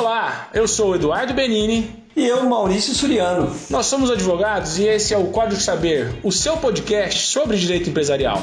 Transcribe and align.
Olá, 0.00 0.48
eu 0.54 0.66
sou 0.66 0.92
o 0.92 0.94
Eduardo 0.94 1.34
Benini. 1.34 1.94
E 2.16 2.26
eu, 2.26 2.42
Maurício 2.48 2.94
Suriano. 2.94 3.54
Nós 3.68 3.84
somos 3.84 4.10
advogados 4.10 4.78
e 4.78 4.84
esse 4.84 5.12
é 5.12 5.18
o 5.18 5.26
Código 5.26 5.60
Saber, 5.60 6.18
o 6.22 6.32
seu 6.32 6.56
podcast 6.56 7.26
sobre 7.26 7.58
direito 7.58 7.90
empresarial. 7.90 8.38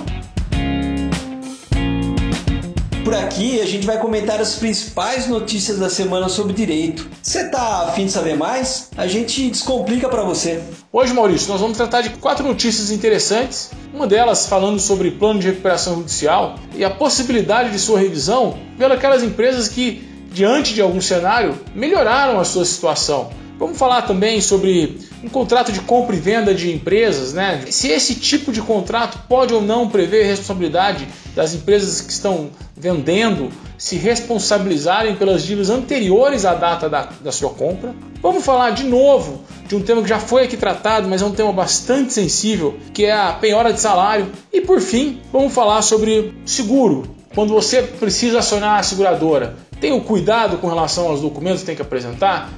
Por 3.04 3.16
aqui 3.16 3.60
a 3.60 3.66
gente 3.66 3.88
vai 3.88 3.98
comentar 3.98 4.40
as 4.40 4.58
principais 4.58 5.28
notícias 5.28 5.80
da 5.80 5.90
semana 5.90 6.30
sobre 6.30 6.54
direito. 6.54 7.10
Você 7.24 7.50
tá 7.50 7.88
afim 7.88 8.06
de 8.06 8.12
saber 8.12 8.38
mais? 8.38 8.92
A 8.96 9.08
gente 9.08 9.50
descomplica 9.50 10.08
para 10.08 10.22
você. 10.22 10.62
Hoje, 10.92 11.12
Maurício, 11.12 11.50
nós 11.50 11.60
vamos 11.60 11.76
tratar 11.76 12.02
de 12.02 12.12
quatro 12.12 12.46
notícias 12.46 12.92
interessantes. 12.92 13.72
Uma 13.92 14.06
delas 14.06 14.46
falando 14.46 14.80
sobre 14.80 15.10
plano 15.10 15.40
de 15.40 15.48
recuperação 15.48 15.96
judicial 15.96 16.60
e 16.76 16.86
a 16.86 16.90
possibilidade 16.92 17.72
de 17.72 17.80
sua 17.80 17.98
revisão 17.98 18.60
pelas 18.78 19.24
empresas 19.24 19.68
que, 19.68 20.08
diante 20.38 20.76
de 20.76 20.82
algum 20.82 21.02
cenário, 21.02 21.60
melhoraram 21.74 22.40
a 22.40 22.46
sua 22.46 22.64
situação 22.64 23.32
Vamos 23.60 23.78
falar 23.78 24.04
também 24.04 24.40
sobre 24.40 25.00
um 25.24 25.30
contrato 25.30 25.72
de 25.72 25.80
compra 25.80 26.16
e 26.16 26.20
venda 26.20 26.54
de 26.54 26.72
empresas, 26.72 27.34
né? 27.34 27.66
Se 27.72 27.88
esse 27.88 28.14
tipo 28.14 28.52
de 28.52 28.62
contrato 28.62 29.20
pode 29.28 29.52
ou 29.52 29.62
não 29.62 29.90
prever 29.90 30.26
responsabilidade 30.26 31.08
das 31.36 31.56
empresas 31.56 32.02
que 32.02 32.12
estão 32.12 32.52
vendendo 32.76 33.50
se 33.76 33.96
responsabilizarem 33.96 35.16
pelas 35.16 35.44
dívidas 35.44 35.72
anteriores 35.72 36.46
à 36.46 36.54
data 36.54 36.88
da, 36.88 37.10
da 37.22 37.32
sua 37.32 37.50
compra. 37.50 37.96
Vamos 38.22 38.46
falar 38.46 38.72
de 38.72 38.84
novo 38.84 39.42
de 39.68 39.76
um 39.76 39.82
tema 39.82 40.04
que 40.04 40.10
já 40.10 40.20
foi 40.20 40.44
aqui 40.44 40.58
tratado, 40.58 41.08
mas 41.08 41.22
é 41.22 41.26
um 41.26 41.32
tema 41.32 41.52
bastante 41.52 42.14
sensível, 42.14 42.78
que 42.94 43.06
é 43.06 43.14
a 43.14 43.34
penhora 43.34 43.74
de 43.74 43.80
salário. 43.80 44.28
E 44.54 44.62
por 44.62 44.80
fim, 44.82 45.20
vamos 45.32 45.54
falar 45.54 45.82
sobre 45.82 46.34
seguro. 46.46 47.18
Quando 47.34 47.54
você 47.54 47.84
precisa 47.84 48.40
acionar 48.40 48.80
a 48.80 48.84
seguradora, 48.84 49.56
tenha 49.80 49.96
o 49.96 50.02
cuidado 50.02 50.58
com 50.58 50.68
relação 50.68 51.08
aos 51.08 51.22
documentos 51.22 51.62
que 51.62 51.66
tem 51.68 51.76
que 51.76 51.82
apresentar. 51.82 52.50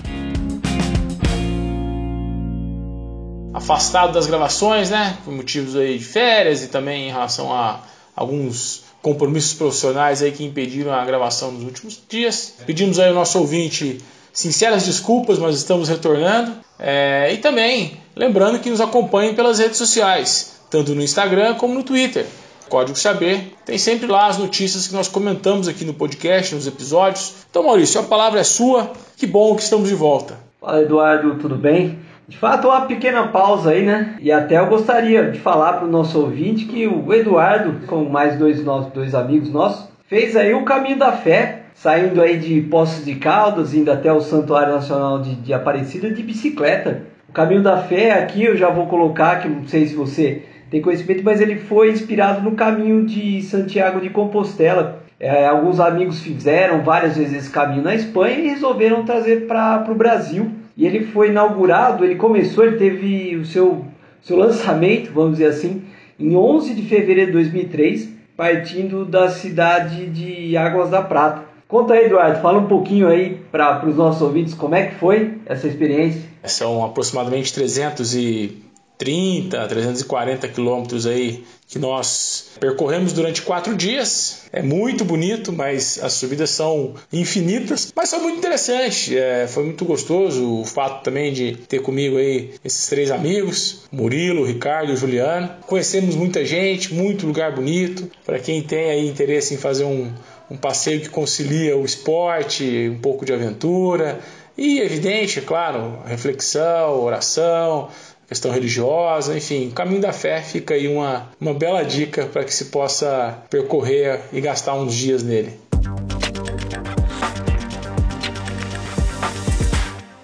afastado 3.59 4.13
das 4.13 4.25
gravações, 4.25 4.89
né? 4.89 5.17
Por 5.23 5.33
motivos 5.33 5.75
aí 5.75 5.97
de 5.97 6.05
férias 6.05 6.63
e 6.63 6.67
também 6.67 7.09
em 7.09 7.11
relação 7.11 7.53
a 7.53 7.81
alguns 8.15 8.83
compromissos 9.01 9.53
profissionais 9.53 10.21
aí 10.21 10.31
que 10.31 10.43
impediram 10.43 10.93
a 10.93 11.03
gravação 11.05 11.51
nos 11.51 11.63
últimos 11.63 12.01
dias. 12.07 12.55
Pedimos 12.65 12.99
aí 12.99 13.09
ao 13.09 13.13
nosso 13.13 13.39
ouvinte 13.39 14.01
sinceras 14.33 14.85
desculpas, 14.85 15.39
mas 15.39 15.55
estamos 15.55 15.89
retornando. 15.89 16.53
É, 16.77 17.31
e 17.33 17.37
também 17.37 17.99
lembrando 18.15 18.59
que 18.59 18.69
nos 18.69 18.81
acompanhem 18.81 19.35
pelas 19.35 19.59
redes 19.59 19.77
sociais, 19.77 20.53
tanto 20.69 20.95
no 20.95 21.01
Instagram 21.01 21.55
como 21.55 21.73
no 21.73 21.83
Twitter. 21.83 22.25
Código 22.69 22.97
Saber 22.97 23.51
tem 23.65 23.77
sempre 23.77 24.07
lá 24.07 24.27
as 24.27 24.37
notícias 24.37 24.87
que 24.87 24.93
nós 24.93 25.07
comentamos 25.07 25.67
aqui 25.67 25.83
no 25.83 25.93
podcast, 25.93 26.53
nos 26.53 26.67
episódios. 26.67 27.45
Então, 27.49 27.63
Maurício, 27.63 27.99
a 27.99 28.03
palavra 28.03 28.39
é 28.39 28.43
sua. 28.43 28.91
Que 29.17 29.27
bom 29.27 29.55
que 29.55 29.63
estamos 29.63 29.89
de 29.89 29.95
volta. 29.95 30.37
Fala, 30.61 30.81
Eduardo, 30.81 31.35
tudo 31.35 31.55
bem? 31.55 31.99
De 32.27 32.37
fato, 32.37 32.67
uma 32.67 32.81
pequena 32.81 33.27
pausa 33.27 33.71
aí, 33.71 33.83
né? 33.83 34.15
E 34.21 34.31
até 34.31 34.59
eu 34.59 34.67
gostaria 34.67 35.31
de 35.31 35.39
falar 35.39 35.73
para 35.73 35.87
o 35.87 35.91
nosso 35.91 36.19
ouvinte 36.19 36.65
que 36.65 36.85
o 36.85 37.11
Eduardo, 37.11 37.87
com 37.87 38.05
mais 38.05 38.37
dois, 38.37 38.63
dois 38.93 39.15
amigos 39.15 39.49
nossos, 39.49 39.89
fez 40.07 40.35
aí 40.35 40.53
o 40.53 40.63
caminho 40.63 40.99
da 40.99 41.11
fé, 41.11 41.63
saindo 41.73 42.21
aí 42.21 42.37
de 42.37 42.61
Poços 42.61 43.03
de 43.03 43.15
Caldas, 43.15 43.73
indo 43.73 43.91
até 43.91 44.13
o 44.13 44.21
Santuário 44.21 44.73
Nacional 44.73 45.19
de, 45.21 45.35
de 45.35 45.53
Aparecida 45.53 46.11
de 46.11 46.21
bicicleta. 46.21 47.01
O 47.27 47.31
caminho 47.31 47.63
da 47.63 47.77
fé 47.77 48.11
aqui 48.11 48.43
eu 48.43 48.55
já 48.55 48.69
vou 48.69 48.85
colocar, 48.85 49.41
que 49.41 49.47
não 49.47 49.67
sei 49.67 49.87
se 49.87 49.95
você 49.95 50.43
tem 50.69 50.81
conhecimento, 50.81 51.23
mas 51.23 51.41
ele 51.41 51.55
foi 51.55 51.91
inspirado 51.91 52.41
no 52.41 52.51
caminho 52.51 53.05
de 53.05 53.41
Santiago 53.41 53.99
de 53.99 54.09
Compostela. 54.09 55.03
É, 55.19 55.47
alguns 55.47 55.79
amigos 55.79 56.21
fizeram 56.21 56.81
várias 56.81 57.17
vezes 57.17 57.35
esse 57.35 57.49
caminho 57.49 57.83
na 57.83 57.95
Espanha 57.95 58.39
e 58.39 58.47
resolveram 58.49 59.03
trazer 59.03 59.47
para 59.47 59.85
o 59.89 59.95
Brasil. 59.95 60.51
E 60.77 60.85
ele 60.85 61.05
foi 61.07 61.29
inaugurado, 61.29 62.05
ele 62.05 62.15
começou, 62.15 62.65
ele 62.65 62.77
teve 62.77 63.35
o 63.35 63.45
seu, 63.45 63.85
seu 64.21 64.37
lançamento, 64.37 65.11
vamos 65.11 65.33
dizer 65.33 65.47
assim, 65.47 65.83
em 66.17 66.35
11 66.35 66.73
de 66.73 66.83
fevereiro 66.83 67.27
de 67.27 67.33
2003, 67.33 68.09
partindo 68.37 69.03
da 69.03 69.29
cidade 69.29 70.05
de 70.05 70.55
Águas 70.55 70.89
da 70.89 71.01
Prata. 71.01 71.43
Conta 71.67 71.93
aí, 71.93 72.05
Eduardo, 72.05 72.41
fala 72.41 72.59
um 72.59 72.67
pouquinho 72.67 73.07
aí 73.07 73.41
para 73.51 73.85
os 73.85 73.95
nossos 73.95 74.21
ouvintes 74.21 74.53
como 74.53 74.73
é 74.73 74.87
que 74.87 74.95
foi 74.95 75.33
essa 75.45 75.67
experiência. 75.67 76.21
São 76.45 76.83
aproximadamente 76.83 77.53
300 77.53 78.15
e 78.15 78.68
330, 78.99 79.65
340 79.65 80.47
quilômetros 80.49 81.07
aí 81.07 81.45
que 81.69 81.79
nós 81.79 82.51
percorremos 82.59 83.13
durante 83.13 83.41
quatro 83.43 83.73
dias. 83.73 84.41
É 84.51 84.61
muito 84.61 85.05
bonito, 85.05 85.53
mas 85.53 85.97
as 86.03 86.13
subidas 86.13 86.49
são 86.49 86.95
infinitas, 87.13 87.93
mas 87.95 88.09
foi 88.09 88.19
muito 88.19 88.39
interessante. 88.39 89.17
É, 89.17 89.47
foi 89.47 89.63
muito 89.63 89.85
gostoso 89.85 90.61
o 90.61 90.65
fato 90.65 91.03
também 91.03 91.31
de 91.31 91.55
ter 91.55 91.81
comigo 91.81 92.17
aí 92.17 92.53
esses 92.65 92.87
três 92.87 93.09
amigos, 93.09 93.83
Murilo, 93.89 94.45
Ricardo 94.45 94.91
e 94.91 94.97
Juliano. 94.97 95.49
Conhecemos 95.65 96.15
muita 96.15 96.43
gente, 96.43 96.93
muito 96.93 97.25
lugar 97.25 97.55
bonito. 97.55 98.11
Para 98.25 98.37
quem 98.37 98.61
tem 98.61 98.89
aí 98.89 99.07
interesse 99.07 99.53
em 99.53 99.57
fazer 99.57 99.85
um, 99.85 100.11
um 100.51 100.57
passeio 100.57 100.99
que 100.99 101.09
concilia 101.09 101.77
o 101.77 101.85
esporte, 101.85 102.89
um 102.93 102.99
pouco 102.99 103.23
de 103.23 103.31
aventura 103.31 104.19
e, 104.57 104.81
evidente, 104.81 105.39
é 105.39 105.41
claro, 105.41 105.99
reflexão, 106.05 107.01
oração 107.01 107.87
questão 108.29 108.51
religiosa, 108.51 109.35
enfim, 109.35 109.69
o 109.69 109.71
caminho 109.71 110.01
da 110.01 110.13
fé 110.13 110.39
fica 110.39 110.75
aí 110.75 110.87
uma, 110.87 111.29
uma 111.41 111.51
bela 111.51 111.83
dica 111.83 112.27
para 112.27 112.43
que 112.43 112.53
se 112.53 112.65
possa 112.65 113.39
percorrer 113.49 114.21
e 114.31 114.39
gastar 114.39 114.75
uns 114.75 114.93
dias 114.93 115.23
nele. 115.23 115.59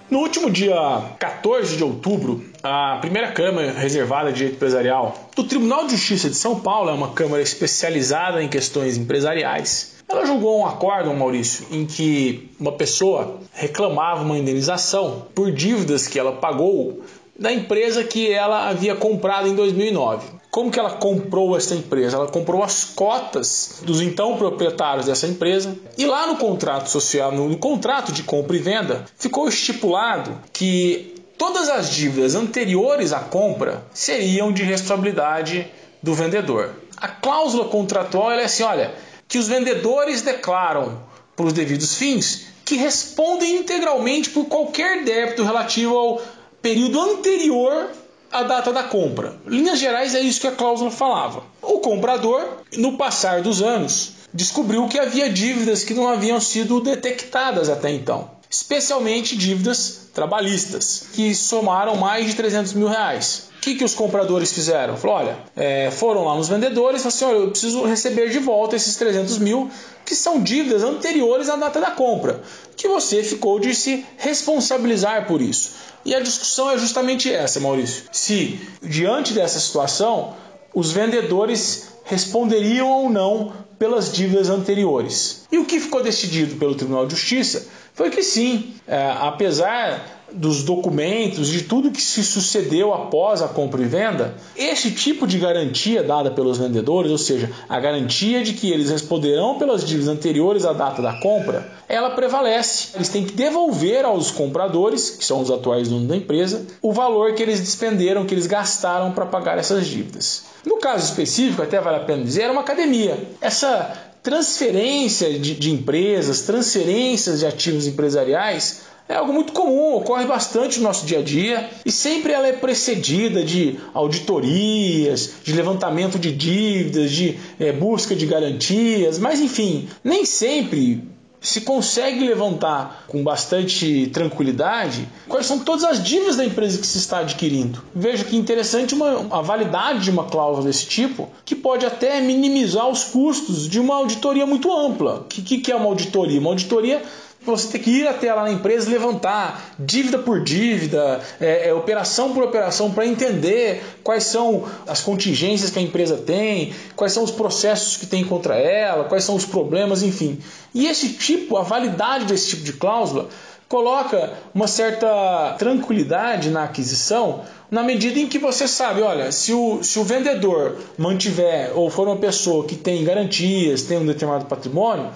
No 0.08 0.20
último 0.20 0.48
dia 0.48 0.76
14 1.18 1.76
de 1.76 1.82
outubro, 1.82 2.44
a 2.62 2.98
primeira 3.00 3.32
Câmara 3.32 3.72
Reservada 3.72 4.30
de 4.30 4.38
Direito 4.38 4.54
Empresarial 4.54 5.28
do 5.34 5.42
Tribunal 5.42 5.86
de 5.86 5.96
Justiça 5.96 6.30
de 6.30 6.36
São 6.36 6.60
Paulo, 6.60 6.90
é 6.90 6.92
uma 6.92 7.12
Câmara 7.12 7.42
especializada 7.42 8.40
em 8.40 8.48
questões 8.48 8.96
empresariais, 8.96 9.96
ela 10.08 10.24
julgou 10.24 10.60
um 10.60 10.66
acórdão, 10.66 11.16
Maurício, 11.16 11.66
em 11.72 11.84
que 11.84 12.48
uma 12.60 12.70
pessoa 12.70 13.40
reclamava 13.52 14.22
uma 14.22 14.38
indenização 14.38 15.26
por 15.34 15.50
dívidas 15.50 16.06
que 16.06 16.16
ela 16.16 16.32
pagou 16.32 17.02
da 17.38 17.52
empresa 17.52 18.02
que 18.02 18.30
ela 18.30 18.68
havia 18.68 18.94
comprado 18.94 19.48
em 19.48 19.54
2009. 19.54 20.26
Como 20.50 20.70
que 20.70 20.78
ela 20.78 20.92
comprou 20.92 21.56
essa 21.56 21.74
empresa? 21.74 22.16
Ela 22.16 22.28
comprou 22.28 22.62
as 22.62 22.84
cotas 22.84 23.82
dos 23.82 24.00
então 24.00 24.36
proprietários 24.38 25.06
dessa 25.06 25.26
empresa 25.26 25.76
e 25.98 26.06
lá 26.06 26.26
no 26.26 26.36
contrato 26.36 26.88
social, 26.88 27.30
no 27.30 27.58
contrato 27.58 28.10
de 28.10 28.22
compra 28.22 28.56
e 28.56 28.60
venda, 28.60 29.04
ficou 29.18 29.48
estipulado 29.48 30.38
que 30.52 31.14
todas 31.36 31.68
as 31.68 31.90
dívidas 31.90 32.34
anteriores 32.34 33.12
à 33.12 33.20
compra 33.20 33.84
seriam 33.92 34.50
de 34.50 34.62
responsabilidade 34.62 35.70
do 36.02 36.14
vendedor. 36.14 36.74
A 36.96 37.08
cláusula 37.08 37.66
contratual 37.66 38.32
é 38.32 38.44
assim, 38.44 38.62
olha, 38.62 38.94
que 39.28 39.38
os 39.38 39.48
vendedores 39.48 40.22
declaram 40.22 41.02
para 41.34 41.46
os 41.46 41.52
devidos 41.52 41.96
fins 41.96 42.46
que 42.64 42.76
respondem 42.76 43.58
integralmente 43.58 44.30
por 44.30 44.46
qualquer 44.46 45.04
débito 45.04 45.44
relativo 45.44 45.96
ao 45.96 46.22
período 46.66 47.00
anterior 47.00 47.90
à 48.32 48.42
data 48.42 48.72
da 48.72 48.82
compra. 48.82 49.36
Linhas 49.46 49.78
gerais, 49.78 50.16
é 50.16 50.20
isso 50.20 50.40
que 50.40 50.48
a 50.48 50.52
cláusula 50.52 50.90
falava. 50.90 51.44
O 51.62 51.78
comprador, 51.78 52.44
no 52.76 52.96
passar 52.96 53.40
dos 53.40 53.62
anos, 53.62 54.14
descobriu 54.34 54.88
que 54.88 54.98
havia 54.98 55.30
dívidas 55.30 55.84
que 55.84 55.94
não 55.94 56.08
haviam 56.08 56.40
sido 56.40 56.80
detectadas 56.80 57.68
até 57.68 57.92
então, 57.92 58.28
especialmente 58.50 59.36
dívidas 59.36 60.08
trabalhistas, 60.12 61.06
que 61.12 61.36
somaram 61.36 61.94
mais 61.94 62.26
de 62.26 62.34
300 62.34 62.72
mil 62.72 62.88
reais. 62.88 63.48
Que, 63.66 63.74
que 63.74 63.82
os 63.82 63.96
compradores 63.96 64.52
fizeram? 64.52 64.96
Falou, 64.96 65.16
olha, 65.16 65.38
é, 65.56 65.90
foram 65.90 66.24
lá 66.24 66.36
nos 66.36 66.48
vendedores 66.48 67.00
e 67.00 67.02
falaram 67.02 67.16
assim, 67.16 67.24
olha, 67.24 67.46
eu 67.46 67.50
preciso 67.50 67.82
receber 67.82 68.30
de 68.30 68.38
volta 68.38 68.76
esses 68.76 68.94
300 68.94 69.38
mil, 69.38 69.68
que 70.04 70.14
são 70.14 70.40
dívidas 70.40 70.84
anteriores 70.84 71.48
à 71.48 71.56
data 71.56 71.80
da 71.80 71.90
compra, 71.90 72.40
que 72.76 72.86
você 72.86 73.24
ficou 73.24 73.58
de 73.58 73.74
se 73.74 74.06
responsabilizar 74.18 75.26
por 75.26 75.42
isso. 75.42 75.72
E 76.04 76.14
a 76.14 76.20
discussão 76.20 76.70
é 76.70 76.78
justamente 76.78 77.28
essa, 77.32 77.58
Maurício. 77.58 78.04
Se, 78.12 78.60
diante 78.80 79.32
dessa 79.32 79.58
situação, 79.58 80.36
os 80.72 80.92
vendedores 80.92 81.88
responderiam 82.04 82.88
ou 82.88 83.10
não 83.10 83.52
pelas 83.80 84.12
dívidas 84.12 84.48
anteriores. 84.48 85.44
E 85.50 85.58
o 85.58 85.64
que 85.64 85.80
ficou 85.80 86.04
decidido 86.04 86.54
pelo 86.54 86.76
Tribunal 86.76 87.04
de 87.04 87.16
Justiça 87.16 87.66
foi 87.94 88.10
que 88.10 88.22
sim, 88.22 88.76
é, 88.86 89.12
apesar 89.18 90.15
dos 90.32 90.62
documentos, 90.62 91.48
de 91.48 91.62
tudo 91.62 91.90
que 91.90 92.02
se 92.02 92.22
sucedeu 92.24 92.92
após 92.92 93.42
a 93.42 93.48
compra 93.48 93.80
e 93.80 93.84
venda, 93.84 94.34
esse 94.56 94.90
tipo 94.90 95.26
de 95.26 95.38
garantia 95.38 96.02
dada 96.02 96.30
pelos 96.30 96.58
vendedores, 96.58 97.10
ou 97.10 97.18
seja, 97.18 97.50
a 97.68 97.78
garantia 97.78 98.42
de 98.42 98.52
que 98.52 98.70
eles 98.70 98.90
responderão 98.90 99.58
pelas 99.58 99.84
dívidas 99.84 100.08
anteriores 100.08 100.64
à 100.64 100.72
data 100.72 101.00
da 101.00 101.14
compra, 101.20 101.70
ela 101.88 102.10
prevalece. 102.10 102.88
Eles 102.94 103.08
têm 103.08 103.24
que 103.24 103.32
devolver 103.32 104.04
aos 104.04 104.30
compradores, 104.30 105.10
que 105.10 105.24
são 105.24 105.40
os 105.40 105.50
atuais 105.50 105.88
donos 105.88 106.08
da 106.08 106.16
empresa, 106.16 106.66
o 106.82 106.92
valor 106.92 107.34
que 107.34 107.42
eles 107.42 107.60
despenderam, 107.60 108.26
que 108.26 108.34
eles 108.34 108.46
gastaram 108.46 109.12
para 109.12 109.26
pagar 109.26 109.58
essas 109.58 109.86
dívidas. 109.86 110.44
No 110.64 110.78
caso 110.78 111.04
específico, 111.04 111.62
até 111.62 111.80
vale 111.80 111.98
a 111.98 112.04
pena 112.04 112.24
dizer, 112.24 112.42
era 112.42 112.52
uma 112.52 112.62
academia. 112.62 113.16
Essa 113.40 114.10
transferência 114.26 115.38
de, 115.38 115.54
de 115.54 115.70
empresas, 115.70 116.40
transferências 116.40 117.38
de 117.38 117.46
ativos 117.46 117.86
empresariais 117.86 118.85
é 119.08 119.14
algo 119.14 119.32
muito 119.32 119.52
comum, 119.52 119.94
ocorre 119.94 120.26
bastante 120.26 120.78
no 120.78 120.84
nosso 120.84 121.06
dia 121.06 121.20
a 121.20 121.22
dia 121.22 121.70
e 121.84 121.92
sempre 121.92 122.32
ela 122.32 122.46
é 122.46 122.52
precedida 122.52 123.44
de 123.44 123.78
auditorias, 123.94 125.34
de 125.44 125.52
levantamento 125.52 126.18
de 126.18 126.32
dívidas, 126.32 127.10
de 127.12 127.38
é, 127.58 127.72
busca 127.72 128.16
de 128.16 128.26
garantias, 128.26 129.18
mas 129.18 129.40
enfim, 129.40 129.88
nem 130.02 130.24
sempre 130.24 131.04
se 131.40 131.60
consegue 131.60 132.26
levantar 132.26 133.04
com 133.06 133.22
bastante 133.22 134.08
tranquilidade 134.08 135.06
quais 135.28 135.46
são 135.46 135.60
todas 135.60 135.84
as 135.84 136.02
dívidas 136.02 136.36
da 136.36 136.44
empresa 136.44 136.78
que 136.78 136.86
se 136.86 136.98
está 136.98 137.20
adquirindo. 137.20 137.82
Veja 137.94 138.24
que 138.24 138.36
interessante 138.36 138.94
uma, 138.94 139.26
a 139.30 139.40
validade 139.42 140.00
de 140.00 140.10
uma 140.10 140.24
cláusula 140.24 140.66
desse 140.66 140.86
tipo, 140.86 141.28
que 141.44 141.54
pode 141.54 141.86
até 141.86 142.20
minimizar 142.20 142.88
os 142.88 143.04
custos 143.04 143.68
de 143.68 143.78
uma 143.78 143.94
auditoria 143.94 144.44
muito 144.46 144.72
ampla. 144.72 145.20
O 145.20 145.24
que, 145.24 145.40
que, 145.42 145.58
que 145.58 145.70
é 145.70 145.76
uma 145.76 145.86
auditoria? 145.86 146.40
Uma 146.40 146.50
auditoria 146.50 147.02
você 147.46 147.68
tem 147.68 147.80
que 147.80 147.90
ir 147.90 148.06
até 148.06 148.32
lá 148.32 148.42
na 148.42 148.52
empresa 148.52 148.90
levantar 148.90 149.74
dívida 149.78 150.18
por 150.18 150.42
dívida, 150.42 151.20
é, 151.40 151.68
é, 151.68 151.74
operação 151.74 152.32
por 152.32 152.42
operação, 152.42 152.90
para 152.90 153.06
entender 153.06 153.82
quais 154.02 154.24
são 154.24 154.64
as 154.86 155.00
contingências 155.00 155.70
que 155.70 155.78
a 155.78 155.82
empresa 155.82 156.16
tem, 156.16 156.74
quais 156.94 157.12
são 157.12 157.22
os 157.22 157.30
processos 157.30 157.96
que 157.96 158.06
tem 158.06 158.24
contra 158.24 158.56
ela, 158.56 159.04
quais 159.04 159.24
são 159.24 159.34
os 159.34 159.44
problemas, 159.44 160.02
enfim. 160.02 160.38
E 160.74 160.86
esse 160.86 161.10
tipo, 161.10 161.56
a 161.56 161.62
validade 161.62 162.26
desse 162.26 162.48
tipo 162.48 162.64
de 162.64 162.72
cláusula, 162.72 163.28
coloca 163.68 164.32
uma 164.54 164.68
certa 164.68 165.56
tranquilidade 165.58 166.50
na 166.50 166.64
aquisição 166.64 167.42
na 167.70 167.82
medida 167.82 168.18
em 168.18 168.28
que 168.28 168.38
você 168.38 168.68
sabe, 168.68 169.02
olha, 169.02 169.32
se 169.32 169.52
o, 169.52 169.82
se 169.82 169.98
o 169.98 170.04
vendedor 170.04 170.76
mantiver 170.96 171.72
ou 171.74 171.90
for 171.90 172.06
uma 172.06 172.16
pessoa 172.16 172.64
que 172.64 172.76
tem 172.76 173.04
garantias, 173.04 173.82
tem 173.82 173.98
um 173.98 174.06
determinado 174.06 174.44
patrimônio, 174.44 175.10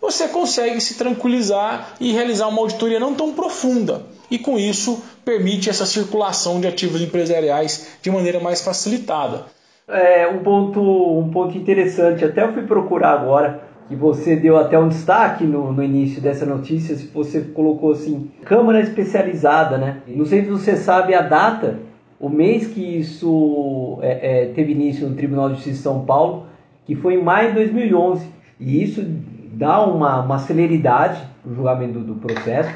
você 0.00 0.28
consegue 0.28 0.80
se 0.80 0.96
tranquilizar 0.96 1.94
e 2.00 2.12
realizar 2.12 2.48
uma 2.48 2.60
auditoria 2.60 3.00
não 3.00 3.14
tão 3.14 3.32
profunda. 3.32 4.02
E 4.30 4.38
com 4.38 4.58
isso 4.58 5.02
permite 5.24 5.70
essa 5.70 5.86
circulação 5.86 6.60
de 6.60 6.66
ativos 6.66 7.00
empresariais 7.00 7.98
de 8.02 8.10
maneira 8.10 8.40
mais 8.40 8.62
facilitada. 8.62 9.46
É 9.88 10.28
um 10.28 10.40
ponto, 10.42 10.80
um 10.80 11.30
ponto 11.30 11.56
interessante, 11.56 12.24
até 12.24 12.42
eu 12.42 12.52
fui 12.52 12.62
procurar 12.64 13.12
agora, 13.12 13.62
que 13.88 13.96
você 13.96 14.36
deu 14.36 14.58
até 14.58 14.78
um 14.78 14.88
destaque 14.88 15.44
no, 15.44 15.72
no 15.72 15.82
início 15.82 16.20
dessa 16.20 16.44
notícia, 16.44 16.94
se 16.94 17.06
você 17.06 17.40
colocou 17.40 17.92
assim, 17.92 18.30
Câmara 18.44 18.80
Especializada, 18.80 19.78
né? 19.78 20.02
Não 20.06 20.26
sei 20.26 20.44
se 20.44 20.50
você 20.50 20.76
sabe 20.76 21.14
a 21.14 21.22
data, 21.22 21.78
o 22.20 22.28
mês 22.28 22.66
que 22.66 22.82
isso 22.82 23.98
é, 24.02 24.42
é, 24.42 24.46
teve 24.46 24.72
início 24.72 25.08
no 25.08 25.14
Tribunal 25.14 25.48
de 25.48 25.54
Justiça 25.54 25.76
de 25.76 25.82
São 25.82 26.04
Paulo, 26.04 26.46
que 26.84 26.94
foi 26.94 27.14
em 27.14 27.22
maio 27.22 27.48
de 27.48 27.54
2011. 27.54 28.26
E 28.60 28.82
isso 28.82 29.06
dá 29.58 29.84
uma, 29.84 30.20
uma 30.20 30.38
celeridade 30.38 31.20
no 31.44 31.52
julgamento 31.52 31.94
do, 31.94 32.14
do 32.14 32.14
processo 32.14 32.72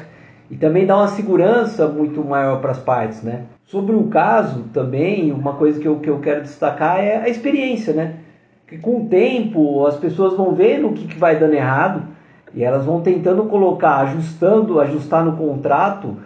e 0.51 0.57
também 0.57 0.85
dá 0.85 0.97
uma 0.97 1.07
segurança 1.07 1.87
muito 1.87 2.21
maior 2.21 2.59
para 2.59 2.71
as 2.71 2.79
partes, 2.79 3.23
né? 3.23 3.43
Sobre 3.63 3.95
o 3.95 4.03
caso 4.07 4.65
também, 4.73 5.31
uma 5.31 5.53
coisa 5.53 5.79
que 5.79 5.87
eu, 5.87 5.95
que 5.99 6.09
eu 6.09 6.19
quero 6.19 6.41
destacar 6.41 6.99
é 6.99 7.15
a 7.15 7.29
experiência, 7.29 7.93
né? 7.93 8.15
Que 8.67 8.77
com 8.77 9.01
o 9.01 9.05
tempo 9.05 9.87
as 9.87 9.95
pessoas 9.95 10.35
vão 10.35 10.53
vendo 10.53 10.89
o 10.89 10.93
que, 10.93 11.07
que 11.07 11.17
vai 11.17 11.39
dando 11.39 11.53
errado 11.53 12.03
e 12.53 12.61
elas 12.61 12.85
vão 12.85 12.99
tentando 12.99 13.45
colocar, 13.45 13.99
ajustando, 13.99 14.81
ajustar 14.81 15.23
no 15.23 15.37
contrato 15.37 16.17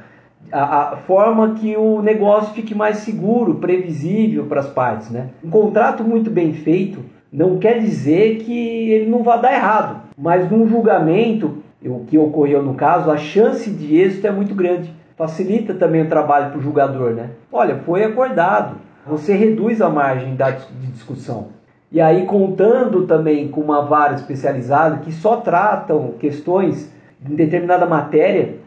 a, 0.52 0.94
a, 0.94 0.98
forma 0.98 1.54
que 1.54 1.78
o 1.78 2.02
negócio 2.02 2.56
fique 2.56 2.74
mais 2.74 2.98
seguro, 2.98 3.56
previsível 3.56 4.46
para 4.46 4.62
as 4.62 4.68
partes, 4.68 5.12
né? 5.12 5.30
Um 5.44 5.52
contrato 5.52 6.04
muito 6.04 6.32
bem 6.32 6.52
feito 6.52 7.00
não 7.32 7.60
quer 7.60 7.80
dizer 7.80 8.38
que 8.38 8.90
ele 8.90 9.10
não 9.10 9.22
vá 9.22 9.38
dar 9.38 9.54
errado, 9.54 10.07
mas 10.18 10.50
num 10.50 10.68
julgamento, 10.68 11.62
o 11.86 12.06
que 12.06 12.18
ocorreu 12.18 12.64
no 12.64 12.74
caso, 12.74 13.12
a 13.12 13.18
chance 13.18 13.70
de 13.70 13.96
êxito 13.96 14.26
é 14.26 14.32
muito 14.32 14.56
grande. 14.56 14.92
Facilita 15.16 15.74
também 15.74 16.02
o 16.04 16.10
trabalho 16.10 16.50
para 16.50 16.60
o 16.60 16.62
julgador, 16.62 17.12
né? 17.12 17.30
Olha, 17.52 17.78
foi 17.86 18.04
acordado. 18.04 18.78
Você 19.06 19.34
reduz 19.36 19.82
a 19.82 19.90
margem 19.90 20.36
de 20.36 20.88
discussão. 20.88 21.50
E 21.92 22.02
aí, 22.02 22.26
contando 22.26 23.06
também 23.08 23.48
com 23.48 23.62
uma 23.62 23.86
vara 23.86 24.16
especializada 24.16 24.98
que 24.98 25.12
só 25.12 25.38
tratam 25.38 26.16
questões 26.20 26.92
em 27.26 27.36
determinada 27.36 27.86
matéria, 27.86 28.58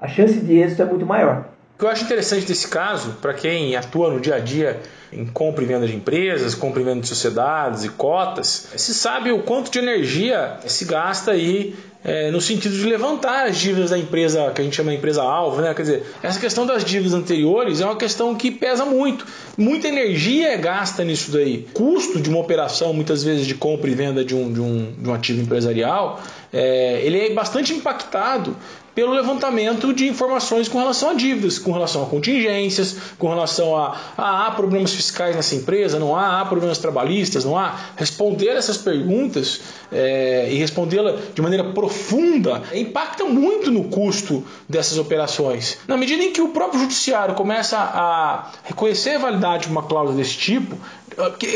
a 0.00 0.08
chance 0.08 0.40
de 0.40 0.58
êxito 0.58 0.82
é 0.82 0.84
muito 0.84 1.04
maior. 1.04 1.46
O 1.74 1.78
que 1.78 1.84
eu 1.84 1.90
acho 1.90 2.04
interessante 2.04 2.46
desse 2.46 2.68
caso, 2.68 3.18
para 3.20 3.34
quem 3.34 3.76
atua 3.76 4.10
no 4.10 4.20
dia 4.20 4.36
a 4.36 4.38
dia 4.38 4.80
em 5.12 5.26
compra 5.26 5.62
e 5.62 5.66
venda 5.66 5.86
de 5.86 5.94
empresas, 5.94 6.54
compra 6.54 6.80
e 6.80 6.84
venda 6.84 7.00
de 7.00 7.08
sociedades 7.08 7.84
e 7.84 7.88
cotas, 7.88 8.68
se 8.76 8.94
sabe 8.94 9.30
o 9.30 9.42
quanto 9.42 9.70
de 9.70 9.78
energia 9.78 10.58
se 10.66 10.84
gasta 10.84 11.32
aí 11.32 11.74
é, 12.04 12.30
no 12.30 12.40
sentido 12.40 12.76
de 12.76 12.84
levantar 12.84 13.46
as 13.46 13.56
dívidas 13.56 13.90
da 13.90 13.98
empresa, 13.98 14.50
que 14.52 14.60
a 14.60 14.64
gente 14.64 14.74
chama 14.74 14.90
de 14.90 14.96
empresa-alvo, 14.96 15.60
né? 15.60 15.72
Quer 15.72 15.82
dizer, 15.82 16.06
essa 16.22 16.40
questão 16.40 16.66
das 16.66 16.84
dívidas 16.84 17.14
anteriores 17.14 17.80
é 17.80 17.84
uma 17.84 17.96
questão 17.96 18.34
que 18.34 18.50
pesa 18.50 18.84
muito. 18.84 19.24
Muita 19.56 19.86
energia 19.86 20.48
é 20.48 20.56
gasta 20.56 21.04
nisso 21.04 21.30
daí. 21.30 21.68
Custo 21.72 22.20
de 22.20 22.28
uma 22.28 22.40
operação, 22.40 22.92
muitas 22.92 23.22
vezes, 23.22 23.46
de 23.46 23.54
compra 23.54 23.88
e 23.88 23.94
venda 23.94 24.24
de 24.24 24.34
um, 24.34 24.52
de 24.52 24.60
um, 24.60 24.92
de 24.98 25.08
um 25.08 25.14
ativo 25.14 25.42
empresarial, 25.42 26.20
é, 26.52 27.00
ele 27.04 27.20
é 27.20 27.32
bastante 27.32 27.72
impactado 27.72 28.56
pelo 28.94 29.12
levantamento 29.12 29.92
de 29.92 30.06
informações 30.06 30.68
com 30.68 30.78
relação 30.78 31.10
a 31.10 31.14
dívidas, 31.14 31.58
com 31.58 31.72
relação 31.72 32.02
a 32.02 32.06
contingências, 32.06 32.96
com 33.18 33.28
relação 33.28 33.76
a, 33.76 33.96
a 34.16 34.46
há 34.46 34.50
problemas 34.50 34.92
fiscais 34.92 35.34
nessa 35.34 35.54
empresa, 35.54 35.98
não 35.98 36.16
há, 36.16 36.40
há 36.40 36.44
problemas 36.44 36.78
trabalhistas, 36.78 37.44
não 37.44 37.58
há. 37.58 37.78
Responder 37.96 38.50
essas 38.50 38.76
perguntas 38.76 39.60
é, 39.90 40.48
e 40.50 40.56
respondê-la 40.56 41.16
de 41.34 41.42
maneira 41.42 41.64
profunda 41.64 42.62
impacta 42.74 43.24
muito 43.24 43.70
no 43.70 43.84
custo 43.84 44.44
dessas 44.68 44.98
operações. 44.98 45.78
Na 45.86 45.96
medida 45.96 46.22
em 46.22 46.32
que 46.32 46.40
o 46.40 46.48
próprio 46.48 46.80
judiciário 46.80 47.34
começa 47.34 47.78
a 47.78 48.50
reconhecer 48.64 49.16
a 49.16 49.18
validade 49.18 49.66
de 49.66 49.70
uma 49.70 49.82
cláusula 49.82 50.16
desse 50.16 50.36
tipo, 50.36 50.76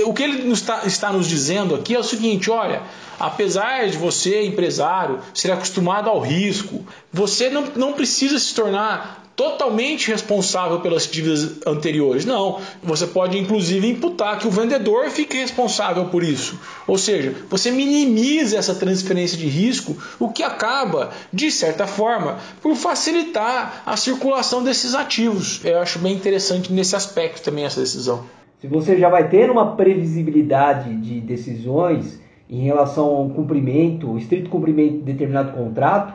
o 0.05 0.13
que 0.13 0.23
ele 0.23 0.51
está, 0.53 0.87
está 0.87 1.13
nos 1.13 1.29
dizendo 1.29 1.75
aqui 1.75 1.95
é 1.95 1.99
o 1.99 2.05
seguinte: 2.05 2.51
olha, 2.51 2.83
apesar 3.19 3.89
de 3.89 3.97
você, 3.97 4.43
empresário, 4.45 5.21
ser 5.33 5.51
acostumado 5.51 6.09
ao 6.11 6.21
risco, 6.21 6.85
você 7.13 7.49
não, 7.49 7.65
não 7.75 7.93
precisa 7.93 8.39
se 8.39 8.55
tornar 8.55 9.27
totalmente 9.37 10.11
responsável 10.11 10.81
pelas 10.81 11.07
dívidas 11.07 11.67
anteriores. 11.67 12.25
Não, 12.25 12.59
você 12.83 13.07
pode 13.07 13.39
inclusive 13.39 13.87
imputar 13.87 14.39
que 14.39 14.49
o 14.49 14.51
vendedor 14.51 15.11
fique 15.11 15.37
responsável 15.37 16.07
por 16.07 16.25
isso. 16.25 16.59
Ou 16.87 16.97
seja, 16.97 17.37
você 17.51 17.71
minimiza 17.71 18.57
essa 18.57 18.75
transferência 18.75 19.37
de 19.37 19.47
risco, 19.47 19.97
o 20.19 20.31
que 20.31 20.43
acaba, 20.43 21.11
de 21.31 21.51
certa 21.51 21.87
forma, 21.87 22.39
por 22.63 22.75
facilitar 22.75 23.83
a 23.85 23.97
circulação 23.97 24.65
desses 24.65 24.95
ativos. 24.95 25.61
Eu 25.63 25.81
acho 25.81 25.99
bem 25.99 26.15
interessante 26.15 26.73
nesse 26.73 26.97
aspecto 26.97 27.43
também 27.43 27.67
essa 27.67 27.81
decisão. 27.81 28.25
Se 28.67 28.71
você 28.73 28.97
já 28.97 29.09
vai 29.09 29.29
ter 29.29 29.49
uma 29.49 29.77
previsibilidade 29.77 30.97
de 30.97 31.21
decisões 31.21 32.21
em 32.51 32.63
relação 32.63 33.15
ao 33.15 33.29
cumprimento, 33.29 34.19
estrito 34.19 34.51
cumprimento 34.51 34.95
de 34.95 35.13
determinado 35.13 35.53
contrato, 35.53 36.13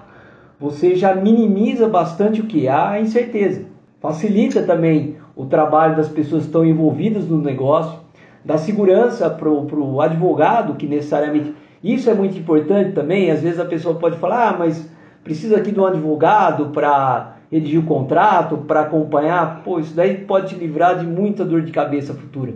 você 0.60 0.93
já 0.93 1.15
minimiza 1.15 1.88
bastante 1.88 2.41
o 2.41 2.48
que 2.48 2.67
há 2.67 2.89
a 2.89 3.00
incerteza. 3.00 3.63
Facilita 4.01 4.63
também 4.63 5.15
o 5.34 5.46
trabalho 5.46 5.96
das 5.96 6.10
pessoas 6.10 6.41
que 6.41 6.50
estão 6.50 6.65
envolvidas 6.65 7.25
no 7.25 7.38
negócio, 7.38 7.98
dá 8.43 8.58
segurança 8.58 9.29
para 9.29 9.50
o 9.50 10.01
advogado, 10.01 10.75
que 10.75 10.88
necessariamente. 10.88 11.55
Isso 11.81 12.10
é 12.10 12.13
muito 12.13 12.38
importante 12.38 12.91
também. 12.91 13.31
Às 13.31 13.41
vezes 13.41 13.62
a 13.62 13.65
pessoa 13.65 13.96
pode 13.96 14.17
falar, 14.17 14.50
ah, 14.50 14.55
mas 14.60 14.91
precisa 15.24 15.55
aqui 15.55 15.72
de 15.72 15.79
um 15.79 15.86
advogado 15.86 16.65
para 16.74 17.30
redigir 17.51 17.79
o 17.79 17.86
contrato, 17.86 18.58
para 18.58 18.81
acompanhar, 18.81 19.62
pô, 19.63 19.79
isso 19.79 19.93
daí 19.93 20.15
pode 20.20 20.55
te 20.55 20.55
livrar 20.55 20.98
de 20.98 21.05
muita 21.05 21.43
dor 21.43 21.62
de 21.62 21.72
cabeça 21.72 22.13
futura. 22.13 22.53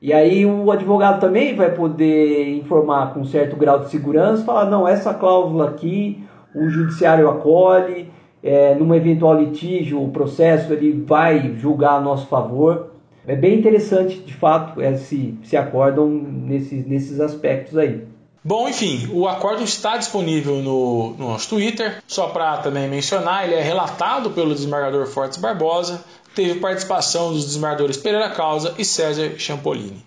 E 0.00 0.12
aí 0.12 0.46
o 0.46 0.70
advogado 0.70 1.20
também 1.20 1.54
vai 1.54 1.72
poder 1.72 2.56
informar 2.56 3.12
com 3.14 3.24
certo 3.24 3.56
grau 3.56 3.80
de 3.80 3.90
segurança, 3.90 4.44
falar, 4.44 4.66
não, 4.66 4.86
essa 4.86 5.12
cláusula 5.12 5.68
aqui 5.68 6.24
o 6.54 6.68
judiciário 6.68 7.28
acolhe, 7.28 8.08
é, 8.42 8.74
numa 8.74 8.96
eventual 8.96 9.40
litígio, 9.40 10.02
o 10.02 10.10
processo 10.10 10.72
ele 10.72 11.04
vai 11.06 11.54
julgar 11.56 11.94
a 11.94 12.00
nosso 12.00 12.26
favor. 12.26 12.90
É 13.26 13.36
bem 13.36 13.58
interessante, 13.58 14.18
de 14.18 14.34
fato, 14.34 14.80
é, 14.80 14.94
se, 14.94 15.38
se 15.44 15.56
acordam 15.56 16.08
nesses, 16.08 16.86
nesses 16.86 17.20
aspectos 17.20 17.78
aí. 17.78 18.04
Bom, 18.44 18.68
enfim, 18.68 19.08
o 19.12 19.28
acordo 19.28 19.62
está 19.62 19.96
disponível 19.96 20.56
no, 20.56 21.14
no 21.16 21.28
nosso 21.28 21.48
Twitter. 21.48 22.02
Só 22.08 22.26
para 22.26 22.56
também 22.56 22.88
mencionar, 22.88 23.44
ele 23.44 23.54
é 23.54 23.62
relatado 23.62 24.30
pelo 24.30 24.52
desembargador 24.52 25.06
Fortes 25.06 25.38
Barbosa, 25.38 26.02
teve 26.34 26.58
participação 26.58 27.32
dos 27.32 27.44
desembargadores 27.46 27.96
Pereira 27.96 28.30
Causa 28.30 28.74
e 28.76 28.84
César 28.84 29.38
Champolini. 29.38 30.04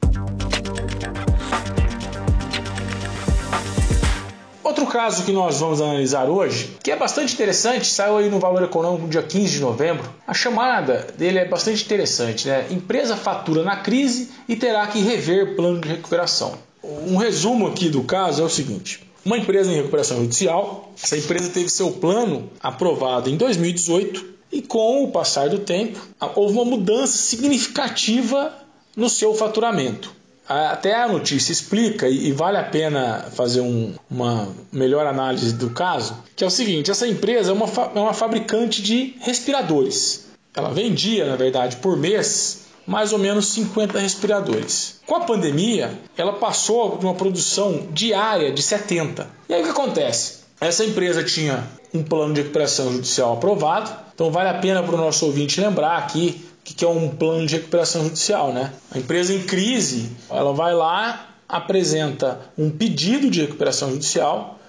Outro 4.61 4.85
caso 4.87 5.23
que 5.23 5.31
nós 5.31 5.61
vamos 5.61 5.79
analisar 5.79 6.25
hoje, 6.25 6.75
que 6.83 6.91
é 6.91 6.97
bastante 6.97 7.33
interessante, 7.33 7.87
saiu 7.87 8.17
aí 8.17 8.29
no 8.29 8.39
Valor 8.39 8.63
Econômico 8.63 9.07
dia 9.07 9.23
15 9.23 9.53
de 9.53 9.61
novembro. 9.61 10.03
A 10.27 10.33
chamada 10.33 11.07
dele 11.17 11.39
é 11.39 11.45
bastante 11.45 11.85
interessante, 11.85 12.49
né? 12.49 12.67
Empresa 12.69 13.15
fatura 13.15 13.63
na 13.63 13.77
crise 13.77 14.31
e 14.45 14.57
terá 14.57 14.85
que 14.87 14.99
rever 14.99 15.55
plano 15.55 15.79
de 15.79 15.87
recuperação. 15.87 16.64
Um 17.07 17.17
resumo 17.17 17.67
aqui 17.67 17.89
do 17.89 18.03
caso 18.03 18.41
é 18.41 18.45
o 18.45 18.49
seguinte: 18.49 19.01
uma 19.25 19.37
empresa 19.37 19.71
em 19.71 19.75
recuperação 19.75 20.17
judicial. 20.21 20.91
Essa 21.01 21.17
empresa 21.17 21.49
teve 21.49 21.69
seu 21.69 21.91
plano 21.91 22.49
aprovado 22.59 23.29
em 23.29 23.37
2018 23.37 24.25
e 24.51 24.61
com 24.61 25.03
o 25.03 25.11
passar 25.11 25.49
do 25.49 25.59
tempo 25.59 25.99
houve 26.35 26.53
uma 26.53 26.65
mudança 26.65 27.17
significativa 27.17 28.53
no 28.95 29.09
seu 29.09 29.33
faturamento. 29.33 30.13
Até 30.47 30.93
a 30.93 31.07
notícia 31.07 31.51
explica, 31.51 32.07
e 32.07 32.31
vale 32.31 32.57
a 32.57 32.63
pena 32.63 33.31
fazer 33.31 33.61
um, 33.61 33.95
uma 34.09 34.47
melhor 34.71 35.07
análise 35.07 35.53
do 35.53 35.71
caso, 35.71 36.15
que 36.35 36.43
é 36.43 36.47
o 36.47 36.51
seguinte: 36.51 36.91
essa 36.91 37.07
empresa 37.07 37.49
é 37.49 37.53
uma, 37.53 37.65
é 37.65 37.99
uma 37.99 38.13
fabricante 38.13 38.83
de 38.83 39.15
respiradores. 39.21 40.27
Ela 40.55 40.69
vendia, 40.69 41.25
na 41.25 41.35
verdade, 41.35 41.77
por 41.77 41.97
mês 41.97 42.64
mais 42.85 43.11
ou 43.13 43.19
menos 43.19 43.47
50 43.47 43.99
respiradores. 43.99 44.99
Com 45.05 45.15
a 45.15 45.21
pandemia, 45.21 45.91
ela 46.17 46.33
passou 46.33 46.97
de 46.97 47.05
uma 47.05 47.15
produção 47.15 47.87
diária 47.91 48.51
de 48.51 48.61
70. 48.61 49.27
E 49.49 49.53
aí 49.53 49.61
o 49.61 49.65
que 49.65 49.71
acontece? 49.71 50.45
Essa 50.59 50.85
empresa 50.85 51.23
tinha 51.23 51.63
um 51.93 52.03
plano 52.03 52.33
de 52.33 52.41
recuperação 52.41 52.91
judicial 52.91 53.33
aprovado, 53.33 53.91
então 54.13 54.31
vale 54.31 54.49
a 54.49 54.55
pena 54.55 54.81
para 54.83 54.95
o 54.95 54.97
nosso 54.97 55.25
ouvinte 55.25 55.59
lembrar 55.59 55.97
aqui 55.97 56.45
o 56.59 56.63
que 56.63 56.83
é 56.83 56.87
um 56.87 57.09
plano 57.09 57.45
de 57.45 57.55
recuperação 57.55 58.03
judicial, 58.03 58.51
né? 58.51 58.73
A 58.91 58.97
empresa 58.97 59.33
em 59.33 59.43
crise, 59.43 60.09
ela 60.29 60.53
vai 60.53 60.73
lá, 60.73 61.29
apresenta 61.47 62.39
um 62.57 62.69
pedido 62.69 63.29
de 63.29 63.41
recuperação 63.41 63.91
judicial, 63.91 64.59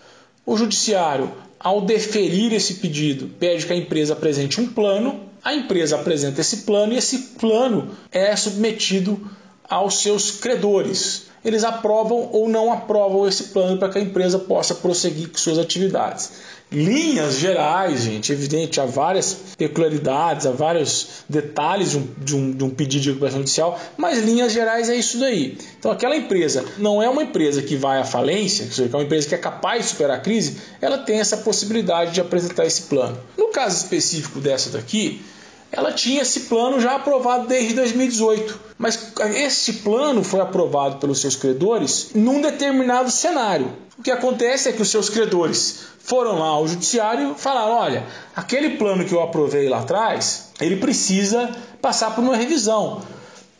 o 0.45 0.57
judiciário, 0.57 1.33
ao 1.59 1.81
deferir 1.81 2.53
esse 2.53 2.75
pedido, 2.75 3.29
pede 3.41 3.67
que 3.67 3.73
a 3.73 3.77
empresa 3.77 4.13
apresente 4.13 4.61
um 4.61 4.69
plano 4.69 5.26
a 5.47 5.55
empresa 5.55 5.95
apresenta 5.95 6.41
esse 6.41 6.57
plano 6.59 6.93
e 6.93 6.97
esse 6.97 7.19
plano 7.39 7.93
é 8.11 8.35
submetido 8.35 9.31
aos 9.69 10.03
seus 10.03 10.33
credores. 10.33 11.27
Eles 11.45 11.63
aprovam 11.63 12.31
ou 12.33 12.49
não 12.49 12.73
aprovam 12.73 13.29
esse 13.29 13.45
plano 13.45 13.79
para 13.79 13.89
que 13.91 13.99
a 13.99 14.01
empresa 14.01 14.41
possa 14.41 14.75
prosseguir 14.75 15.29
com 15.29 15.39
suas 15.39 15.57
atividades. 15.57 16.33
Linhas 16.73 17.39
gerais, 17.39 18.01
gente, 18.01 18.33
evidente, 18.33 18.81
há 18.81 18.87
várias 18.87 19.37
peculiaridades, 19.57 20.47
há 20.47 20.51
vários 20.51 21.23
detalhes 21.29 21.91
de 21.91 21.99
um, 21.99 22.09
de 22.19 22.35
um, 22.35 22.51
de 22.51 22.65
um 22.65 22.71
pedido 22.71 23.03
de 23.03 23.09
recuperação 23.11 23.39
judicial, 23.39 23.81
mas 23.97 24.19
linhas 24.19 24.53
gerais 24.53 24.91
é 24.91 24.97
isso 24.97 25.21
daí. 25.21 25.57
Então, 25.79 25.93
aquela 25.93 26.17
empresa 26.17 26.65
não 26.77 27.01
é 27.01 27.09
uma 27.09 27.23
empresa 27.23 27.63
que 27.63 27.77
vai 27.77 28.01
à 28.01 28.05
falência, 28.05 28.67
que 28.67 28.83
é 28.83 28.97
uma 28.97 29.05
empresa 29.05 29.29
que 29.29 29.35
é 29.37 29.39
capaz 29.39 29.85
de 29.85 29.91
superar 29.91 30.17
a 30.17 30.21
crise, 30.21 30.57
ela 30.81 30.99
tem 30.99 31.21
essa 31.21 31.37
possibilidade 31.37 32.15
de 32.15 32.21
apresentar 32.21 32.67
esse 32.67 32.83
plano. 32.83 33.17
No 33.39 33.47
caso 33.53 33.77
específico 33.77 34.41
dessa 34.41 34.71
daqui, 34.71 35.23
ela 35.71 35.93
tinha 35.93 36.23
esse 36.23 36.41
plano 36.41 36.81
já 36.81 36.95
aprovado 36.95 37.47
desde 37.47 37.75
2018. 37.75 38.61
Mas 38.79 39.13
esse 39.35 39.75
plano 39.75 40.23
foi 40.23 40.41
aprovado 40.41 40.97
pelos 40.97 41.21
seus 41.21 41.37
credores 41.37 42.11
num 42.15 42.41
determinado 42.41 43.11
cenário. 43.11 43.73
O 43.99 44.03
que 44.03 44.11
acontece 44.11 44.69
é 44.69 44.73
que 44.73 44.83
os 44.83 44.91
seus 44.91 45.09
credores 45.09 45.87
foram 45.99 46.39
lá 46.39 46.49
ao 46.49 46.69
judiciário 46.69 47.33
e 47.33 47.41
falaram: 47.41 47.73
olha, 47.73 48.07
aquele 48.35 48.77
plano 48.77 49.05
que 49.05 49.15
eu 49.15 49.23
aprovei 49.23 49.69
lá 49.69 49.81
atrás, 49.81 50.51
ele 50.61 50.77
precisa 50.77 51.51
passar 51.81 52.15
por 52.15 52.23
uma 52.23 52.37
revisão. 52.37 53.03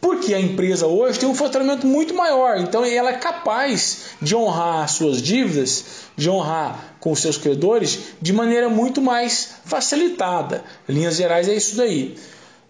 Porque 0.07 0.33
a 0.33 0.41
empresa 0.41 0.87
hoje 0.87 1.19
tem 1.19 1.29
um 1.29 1.35
faturamento 1.35 1.85
muito 1.85 2.15
maior, 2.15 2.59
então 2.59 2.85
ela 2.85 3.11
é 3.11 3.15
capaz 3.15 4.11
de 4.23 4.37
honrar 4.37 4.89
suas 4.89 5.21
dívidas, 5.21 5.85
de 6.17 6.31
honrar 6.31 6.95
com 7.01 7.13
seus 7.17 7.37
credores 7.37 7.99
de 8.23 8.33
maneira 8.33 8.69
muito 8.69 9.03
mais 9.03 9.55
facilitada. 9.65 10.63
Linhas 10.89 11.17
gerais 11.17 11.49
é 11.49 11.57
isso 11.57 11.77
daí. 11.77 12.17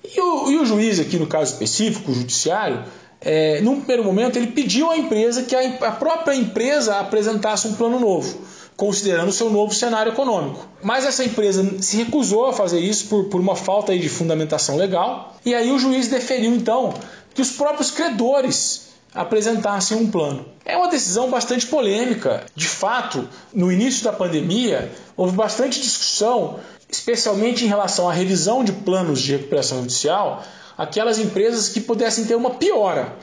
E 0.03 0.19
o, 0.19 0.51
e 0.51 0.57
o 0.57 0.65
juiz 0.65 0.99
aqui 0.99 1.19
no 1.19 1.27
caso 1.27 1.53
específico, 1.53 2.11
o 2.11 2.15
judiciário, 2.15 2.83
é, 3.21 3.61
num 3.61 3.81
primeiro 3.81 4.03
momento 4.03 4.37
ele 4.37 4.47
pediu 4.47 4.91
à 4.91 4.97
empresa 4.97 5.43
que 5.43 5.55
a, 5.55 5.89
a 5.89 5.93
própria 5.93 6.35
empresa 6.35 6.99
apresentasse 7.01 7.69
um 7.69 7.75
plano 7.75 8.01
novo 8.01 8.41
considerando 8.77 9.29
o 9.29 9.33
seu 9.33 9.49
novo 9.51 9.75
cenário 9.75 10.13
econômico. 10.13 10.67
Mas 10.83 11.05
essa 11.05 11.25
empresa 11.25 11.83
se 11.83 11.97
recusou 11.97 12.47
a 12.47 12.53
fazer 12.53 12.81
isso 12.81 13.07
por, 13.07 13.25
por 13.25 13.41
uma 13.41 13.57
falta 13.57 13.97
de 13.97 14.09
fundamentação 14.09 14.77
legal, 14.77 15.37
e 15.45 15.55
aí 15.55 15.71
o 15.71 15.79
juiz 15.79 16.09
deferiu 16.09 16.55
então 16.55 16.95
que 17.35 17.43
os 17.43 17.51
próprios 17.51 17.91
credores 17.91 18.87
apresentassem 19.15 19.97
um 19.97 20.11
plano. 20.11 20.45
É 20.65 20.77
uma 20.77 20.89
decisão 20.89 21.31
bastante 21.31 21.67
polêmica. 21.67 22.45
De 22.55 22.69
fato, 22.69 23.27
no 23.53 23.73
início 23.73 24.05
da 24.05 24.13
pandemia, 24.13 24.93
houve 25.17 25.35
bastante 25.35 25.81
discussão, 25.81 26.61
especialmente 26.89 27.65
em 27.65 27.69
relação 27.69 28.09
à 28.09 28.13
revisão 28.13 28.63
de 28.63 28.73
planos 28.73 29.21
de 29.21 29.33
recuperação 29.33 29.81
judicial, 29.81 30.45
aquelas 30.77 31.19
empresas 31.19 31.69
que 31.69 31.81
pudessem 31.81 32.25
ter 32.25 32.35
uma 32.35 32.51
piora. 32.51 33.17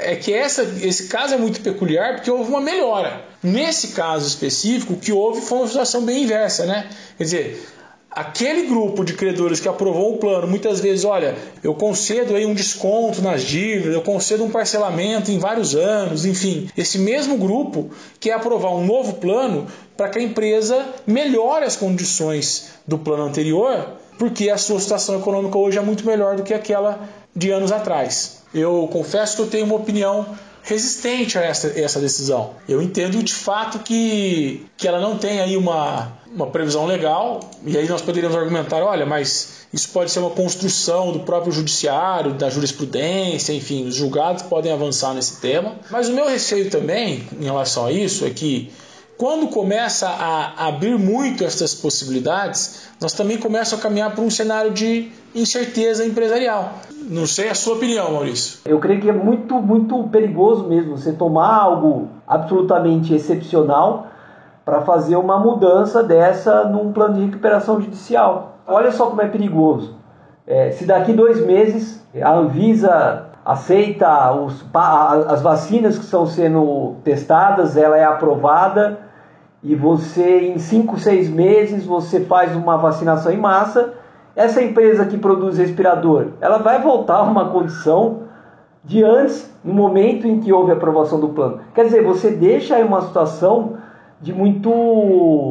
É 0.00 0.14
que 0.14 0.32
essa, 0.32 0.62
esse 0.82 1.08
caso 1.08 1.34
é 1.34 1.38
muito 1.38 1.60
peculiar 1.60 2.16
porque 2.16 2.30
houve 2.30 2.50
uma 2.50 2.60
melhora. 2.60 3.24
Nesse 3.42 3.88
caso 3.88 4.26
específico, 4.26 4.94
o 4.94 4.98
que 4.98 5.12
houve 5.12 5.40
foi 5.40 5.58
uma 5.58 5.66
situação 5.66 6.04
bem 6.04 6.24
inversa, 6.24 6.66
né? 6.66 6.88
Quer 7.16 7.24
dizer, 7.24 7.68
aquele 8.10 8.66
grupo 8.66 9.04
de 9.04 9.14
credores 9.14 9.60
que 9.60 9.68
aprovou 9.68 10.14
o 10.14 10.18
plano, 10.18 10.46
muitas 10.46 10.80
vezes, 10.80 11.04
olha, 11.04 11.36
eu 11.62 11.74
concedo 11.74 12.34
aí 12.34 12.44
um 12.44 12.54
desconto 12.54 13.22
nas 13.22 13.42
dívidas, 13.42 13.94
eu 13.94 14.02
concedo 14.02 14.44
um 14.44 14.50
parcelamento 14.50 15.30
em 15.30 15.38
vários 15.38 15.74
anos, 15.74 16.24
enfim, 16.24 16.68
esse 16.76 16.98
mesmo 16.98 17.38
grupo 17.38 17.90
quer 18.20 18.32
aprovar 18.32 18.74
um 18.74 18.84
novo 18.84 19.14
plano 19.14 19.66
para 19.96 20.08
que 20.08 20.18
a 20.18 20.22
empresa 20.22 20.84
melhore 21.06 21.64
as 21.64 21.76
condições 21.76 22.77
do 22.88 22.98
plano 22.98 23.24
anterior, 23.24 23.86
porque 24.18 24.48
a 24.48 24.56
sua 24.56 24.80
situação 24.80 25.20
econômica 25.20 25.58
hoje 25.58 25.76
é 25.76 25.82
muito 25.82 26.06
melhor 26.06 26.36
do 26.36 26.42
que 26.42 26.54
aquela 26.54 26.98
de 27.36 27.50
anos 27.50 27.70
atrás. 27.70 28.42
Eu 28.52 28.88
confesso 28.90 29.36
que 29.36 29.42
eu 29.42 29.46
tenho 29.46 29.66
uma 29.66 29.76
opinião 29.76 30.26
resistente 30.62 31.38
a 31.38 31.42
essa, 31.42 31.78
essa 31.78 32.00
decisão. 32.00 32.54
Eu 32.68 32.82
entendo 32.82 33.22
de 33.22 33.32
fato 33.32 33.78
que, 33.80 34.66
que 34.76 34.88
ela 34.88 35.00
não 35.00 35.18
tem 35.18 35.40
aí 35.40 35.56
uma, 35.56 36.12
uma 36.34 36.46
previsão 36.46 36.86
legal, 36.86 37.40
e 37.64 37.76
aí 37.76 37.86
nós 37.86 38.00
poderíamos 38.02 38.36
argumentar, 38.36 38.82
olha, 38.82 39.04
mas 39.04 39.66
isso 39.72 39.90
pode 39.90 40.10
ser 40.10 40.20
uma 40.20 40.30
construção 40.30 41.12
do 41.12 41.20
próprio 41.20 41.52
judiciário, 41.52 42.32
da 42.32 42.48
jurisprudência, 42.48 43.52
enfim, 43.52 43.86
os 43.86 43.94
julgados 43.94 44.42
podem 44.44 44.72
avançar 44.72 45.14
nesse 45.14 45.40
tema. 45.40 45.76
Mas 45.90 46.08
o 46.08 46.12
meu 46.14 46.26
receio 46.26 46.70
também 46.70 47.28
em 47.38 47.44
relação 47.44 47.86
a 47.86 47.92
isso 47.92 48.24
é 48.24 48.30
que 48.30 48.70
quando 49.18 49.48
começa 49.48 50.08
a 50.08 50.68
abrir 50.68 50.96
muito 50.96 51.42
essas 51.42 51.74
possibilidades, 51.74 52.88
nós 53.00 53.12
também 53.12 53.36
começamos 53.36 53.84
a 53.84 53.88
caminhar 53.88 54.14
para 54.14 54.22
um 54.22 54.30
cenário 54.30 54.70
de 54.70 55.10
incerteza 55.34 56.06
empresarial. 56.06 56.74
Não 57.10 57.26
sei 57.26 57.48
a 57.48 57.54
sua 57.54 57.74
opinião, 57.74 58.12
Maurício. 58.12 58.60
Eu 58.64 58.78
creio 58.78 59.00
que 59.00 59.08
é 59.08 59.12
muito, 59.12 59.56
muito 59.56 60.04
perigoso 60.04 60.68
mesmo 60.68 60.96
você 60.96 61.12
tomar 61.12 61.52
algo 61.52 62.08
absolutamente 62.28 63.12
excepcional 63.12 64.06
para 64.64 64.82
fazer 64.82 65.16
uma 65.16 65.40
mudança 65.40 66.00
dessa 66.00 66.64
num 66.64 66.92
plano 66.92 67.14
de 67.14 67.24
recuperação 67.24 67.80
judicial. 67.80 68.58
Olha 68.68 68.92
só 68.92 69.06
como 69.06 69.20
é 69.20 69.26
perigoso. 69.26 69.96
É, 70.46 70.70
se 70.70 70.84
daqui 70.84 71.12
dois 71.12 71.44
meses 71.44 72.00
a 72.22 72.34
Anvisa 72.34 73.26
aceita 73.44 74.32
os, 74.32 74.64
as 75.26 75.42
vacinas 75.42 75.98
que 75.98 76.04
estão 76.04 76.24
sendo 76.24 76.96
testadas, 77.02 77.76
ela 77.76 77.98
é 77.98 78.04
aprovada 78.04 79.07
e 79.62 79.74
você 79.74 80.48
em 80.48 80.58
5, 80.58 80.98
6 80.98 81.28
meses 81.28 81.84
você 81.84 82.20
faz 82.20 82.54
uma 82.54 82.76
vacinação 82.76 83.32
em 83.32 83.36
massa, 83.36 83.94
essa 84.36 84.62
empresa 84.62 85.04
que 85.04 85.18
produz 85.18 85.58
respirador, 85.58 86.28
ela 86.40 86.58
vai 86.58 86.80
voltar 86.80 87.16
a 87.16 87.22
uma 87.22 87.50
condição 87.50 88.28
de 88.84 89.02
antes, 89.02 89.50
no 89.64 89.74
momento 89.74 90.26
em 90.26 90.40
que 90.40 90.52
houve 90.52 90.70
a 90.70 90.74
aprovação 90.74 91.18
do 91.18 91.30
plano. 91.30 91.60
Quer 91.74 91.86
dizer, 91.86 92.02
você 92.02 92.30
deixa 92.30 92.76
aí 92.76 92.84
uma 92.84 93.02
situação 93.06 93.76
de 94.20 94.32
muito, 94.32 94.70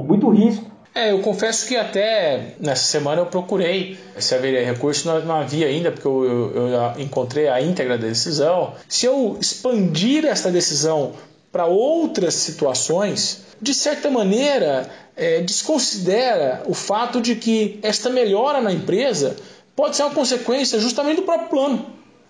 muito 0.08 0.30
risco. 0.30 0.66
É, 0.96 1.12
eu 1.12 1.20
confesso 1.20 1.68
que 1.68 1.76
até 1.76 2.56
nessa 2.60 2.86
semana 2.86 3.22
eu 3.22 3.28
procurei 3.28 4.00
se 4.18 4.34
haveria 4.34 4.66
recurso, 4.66 5.08
não, 5.08 5.20
não 5.24 5.36
havia 5.36 5.68
ainda, 5.68 5.92
porque 5.92 6.08
eu, 6.08 6.24
eu, 6.24 6.68
eu 6.70 6.92
encontrei 6.98 7.48
a 7.48 7.62
íntegra 7.62 7.98
da 7.98 8.08
decisão. 8.08 8.74
Se 8.88 9.06
eu 9.06 9.38
expandir 9.40 10.26
essa 10.26 10.50
decisão 10.50 11.12
para 11.58 11.66
outras 11.66 12.36
situações, 12.36 13.44
de 13.60 13.74
certa 13.74 14.12
maneira, 14.12 14.88
é, 15.16 15.42
desconsidera 15.42 16.62
o 16.68 16.74
fato 16.76 17.20
de 17.20 17.34
que 17.34 17.80
esta 17.82 18.12
melhora 18.12 18.62
na 18.62 18.72
empresa 18.72 19.36
pode 19.76 19.96
ser 19.96 20.04
uma 20.04 20.14
consequência 20.14 20.80
justamente 20.80 21.16
do 21.16 21.24
próprio 21.24 21.50
plano. 21.50 21.88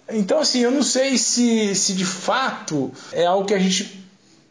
Então, 0.09 0.39
assim, 0.39 0.61
eu 0.61 0.71
não 0.71 0.81
sei 0.81 1.17
se, 1.17 1.75
se 1.75 1.91
de 1.91 2.05
fato 2.05 2.89
é 3.11 3.25
algo 3.25 3.45
que 3.45 3.53
a 3.53 3.59
gente 3.59 4.01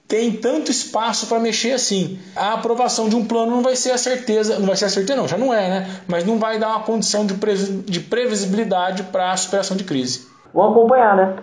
tem 0.07 0.31
tanto 0.33 0.71
espaço 0.71 1.27
para 1.27 1.41
mexer 1.41 1.73
assim. 1.73 2.19
A 2.37 2.53
aprovação 2.53 3.09
de 3.09 3.17
um 3.17 3.25
plano 3.25 3.53
não 3.53 3.63
vai 3.63 3.77
ser 3.77 3.93
a 3.93 3.99
certeza, 3.99 4.59
não 4.59 4.67
vai 4.67 4.77
ser 4.77 4.85
a 4.85 4.91
certeza, 4.91 5.19
não, 5.19 5.27
já 5.27 5.39
não 5.39 5.55
é, 5.55 5.71
né? 5.71 6.01
Mas 6.07 6.23
não 6.27 6.39
vai 6.39 6.59
dar 6.59 6.69
uma 6.69 6.81
condição 6.81 7.25
de, 7.25 7.33
de 7.35 8.01
previsibilidade 8.01 9.05
para 9.05 9.33
a 9.33 9.37
superação 9.39 9.75
de 9.75 9.85
crise. 9.85 10.27
Vamos 10.53 10.73
acompanhar, 10.73 11.17
né? 11.17 11.37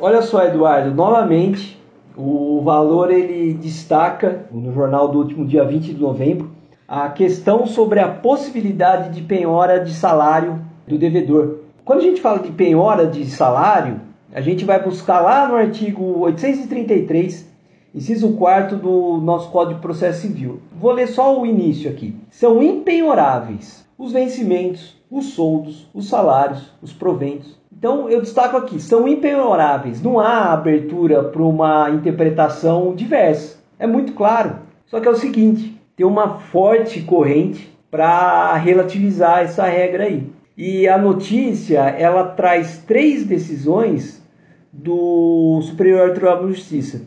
Olha 0.00 0.22
só, 0.22 0.44
Eduardo, 0.44 0.94
novamente 0.94 1.76
o 2.16 2.60
valor 2.62 3.10
ele 3.10 3.52
destaca 3.54 4.46
no 4.52 4.72
jornal 4.72 5.08
do 5.08 5.18
último 5.18 5.44
dia 5.44 5.64
20 5.64 5.92
de 5.92 6.00
novembro 6.00 6.52
a 6.86 7.08
questão 7.08 7.66
sobre 7.66 7.98
a 7.98 8.08
possibilidade 8.08 9.12
de 9.12 9.22
penhora 9.22 9.80
de 9.80 9.92
salário 9.92 10.64
do 10.86 10.96
devedor. 10.96 11.58
Quando 11.84 11.98
a 11.98 12.02
gente 12.02 12.20
fala 12.20 12.38
de 12.38 12.52
penhora 12.52 13.08
de 13.08 13.26
salário, 13.26 14.00
a 14.32 14.40
gente 14.40 14.64
vai 14.64 14.80
buscar 14.80 15.20
lá 15.20 15.48
no 15.48 15.56
artigo 15.56 16.20
833, 16.20 17.50
inciso 17.92 18.34
4 18.34 18.76
do 18.76 19.18
nosso 19.18 19.50
Código 19.50 19.76
de 19.76 19.82
Processo 19.82 20.20
Civil. 20.20 20.60
Vou 20.78 20.92
ler 20.92 21.08
só 21.08 21.40
o 21.40 21.44
início 21.44 21.90
aqui. 21.90 22.14
São 22.30 22.62
impenhoráveis 22.62 23.84
os 23.98 24.12
vencimentos, 24.12 24.96
os 25.10 25.32
soldos, 25.32 25.88
os 25.92 26.08
salários, 26.08 26.72
os 26.80 26.92
proventos. 26.92 27.58
Então 27.78 28.10
eu 28.10 28.20
destaco 28.20 28.56
aqui, 28.56 28.80
são 28.80 29.06
impenhoráveis. 29.06 30.02
Não 30.02 30.18
há 30.18 30.52
abertura 30.52 31.22
para 31.22 31.42
uma 31.42 31.88
interpretação 31.90 32.92
diversa. 32.92 33.58
É 33.78 33.86
muito 33.86 34.14
claro. 34.14 34.56
Só 34.86 34.98
que 34.98 35.06
é 35.06 35.10
o 35.10 35.14
seguinte, 35.14 35.80
tem 35.96 36.04
uma 36.04 36.40
forte 36.40 37.00
corrente 37.02 37.72
para 37.88 38.54
relativizar 38.54 39.40
essa 39.40 39.64
regra 39.64 40.04
aí. 40.04 40.26
E 40.56 40.88
a 40.88 40.98
notícia, 40.98 41.78
ela 41.78 42.24
traz 42.24 42.78
três 42.78 43.24
decisões 43.24 44.20
do 44.72 45.60
Superior 45.62 46.10
Tribunal 46.10 46.48
de 46.48 46.54
Justiça. 46.54 47.02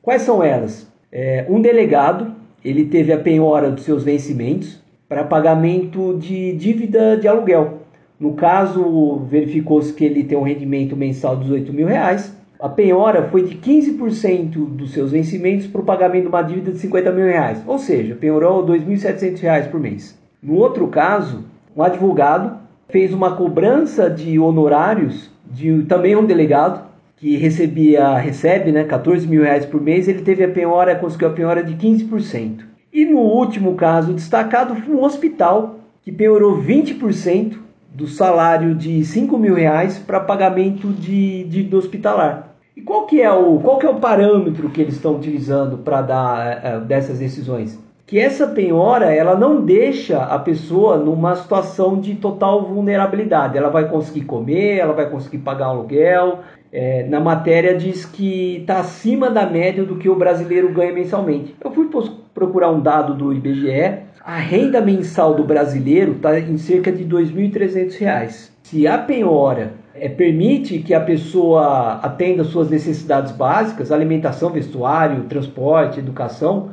Quais 0.00 0.22
são 0.22 0.42
elas? 0.42 0.90
É, 1.12 1.44
um 1.50 1.60
delegado, 1.60 2.34
ele 2.64 2.86
teve 2.86 3.12
a 3.12 3.18
penhora 3.18 3.70
dos 3.70 3.84
seus 3.84 4.02
vencimentos 4.02 4.82
para 5.06 5.22
pagamento 5.22 6.16
de 6.18 6.52
dívida 6.52 7.16
de 7.18 7.28
aluguel. 7.28 7.83
No 8.18 8.34
caso, 8.34 9.26
verificou-se 9.28 9.92
que 9.92 10.04
ele 10.04 10.24
tem 10.24 10.38
um 10.38 10.42
rendimento 10.42 10.96
mensal 10.96 11.36
de 11.36 11.42
18 11.42 11.72
mil 11.72 11.86
reais. 11.86 12.34
A 12.60 12.68
penhora 12.68 13.28
foi 13.28 13.42
de 13.42 13.56
15% 13.56 14.66
dos 14.68 14.92
seus 14.92 15.10
vencimentos 15.10 15.66
para 15.66 15.80
o 15.80 15.84
pagamento 15.84 16.22
de 16.22 16.28
uma 16.28 16.42
dívida 16.42 16.70
de 16.70 16.78
50 16.78 17.10
mil 17.10 17.24
reais. 17.24 17.62
Ou 17.66 17.78
seja, 17.78 18.14
penhorou 18.14 18.64
2.700 18.64 19.40
reais 19.40 19.66
por 19.66 19.80
mês. 19.80 20.18
No 20.42 20.54
outro 20.54 20.86
caso, 20.88 21.44
um 21.76 21.82
advogado 21.82 22.58
fez 22.88 23.12
uma 23.12 23.34
cobrança 23.34 24.08
de 24.08 24.38
honorários 24.38 25.30
de 25.50 25.82
também 25.82 26.14
um 26.14 26.24
delegado 26.24 26.84
que 27.16 27.36
recebia, 27.36 28.16
recebe 28.18 28.70
né, 28.70 28.84
14 28.84 29.26
mil 29.26 29.42
reais 29.42 29.64
por 29.64 29.80
mês, 29.80 30.08
ele 30.08 30.22
teve 30.22 30.44
a 30.44 30.48
penhora, 30.48 30.94
conseguiu 30.94 31.28
a 31.28 31.32
penhora 31.32 31.62
de 31.62 31.74
15%. 31.74 32.64
E 32.92 33.04
no 33.04 33.18
último 33.18 33.74
caso 33.74 34.12
destacado 34.12 34.74
um 34.88 35.02
hospital 35.02 35.80
que 36.02 36.12
penhorou 36.12 36.62
20% 36.62 37.56
do 37.94 38.06
salário 38.08 38.74
de 38.74 39.04
5 39.04 39.38
mil 39.38 39.54
reais 39.54 39.98
para 39.98 40.20
pagamento 40.20 40.88
de 40.88 41.44
dívida 41.44 41.76
hospitalar. 41.76 42.56
E 42.76 42.82
qual 42.82 43.06
que 43.06 43.22
é 43.22 43.30
o, 43.30 43.60
qual 43.60 43.78
que 43.78 43.86
é 43.86 43.88
o 43.88 44.00
parâmetro 44.00 44.68
que 44.68 44.82
eles 44.82 44.96
estão 44.96 45.14
utilizando 45.14 45.78
para 45.78 46.02
dar 46.02 46.64
é, 46.64 46.80
dessas 46.80 47.20
decisões? 47.20 47.78
que 48.06 48.18
essa 48.18 48.46
penhora 48.46 49.06
ela 49.12 49.34
não 49.34 49.62
deixa 49.62 50.22
a 50.22 50.38
pessoa 50.38 50.98
numa 50.98 51.34
situação 51.36 51.98
de 51.98 52.14
total 52.14 52.62
vulnerabilidade. 52.62 53.56
Ela 53.56 53.70
vai 53.70 53.88
conseguir 53.88 54.26
comer, 54.26 54.78
ela 54.78 54.92
vai 54.92 55.08
conseguir 55.08 55.38
pagar 55.38 55.66
aluguel. 55.66 56.40
É, 56.70 57.04
na 57.04 57.18
matéria 57.18 57.74
diz 57.76 58.04
que 58.04 58.58
está 58.60 58.80
acima 58.80 59.30
da 59.30 59.46
média 59.46 59.84
do 59.84 59.96
que 59.96 60.08
o 60.08 60.16
brasileiro 60.16 60.72
ganha 60.72 60.92
mensalmente. 60.92 61.54
Eu 61.64 61.70
fui 61.70 61.88
procurar 62.34 62.70
um 62.70 62.80
dado 62.80 63.14
do 63.14 63.32
IBGE. 63.32 64.00
A 64.26 64.38
renda 64.38 64.80
mensal 64.80 65.34
do 65.34 65.44
brasileiro 65.44 66.12
está 66.12 66.40
em 66.40 66.56
cerca 66.56 66.90
de 66.90 67.02
R$ 67.02 67.10
2.300. 67.10 68.52
Se 68.62 68.86
a 68.86 68.96
penhora 68.96 69.74
é, 69.94 70.08
permite 70.08 70.78
que 70.78 70.94
a 70.94 71.00
pessoa 71.00 71.96
atenda 72.02 72.42
suas 72.42 72.70
necessidades 72.70 73.32
básicas, 73.32 73.92
alimentação, 73.92 74.48
vestuário, 74.48 75.24
transporte, 75.24 75.98
educação, 75.98 76.70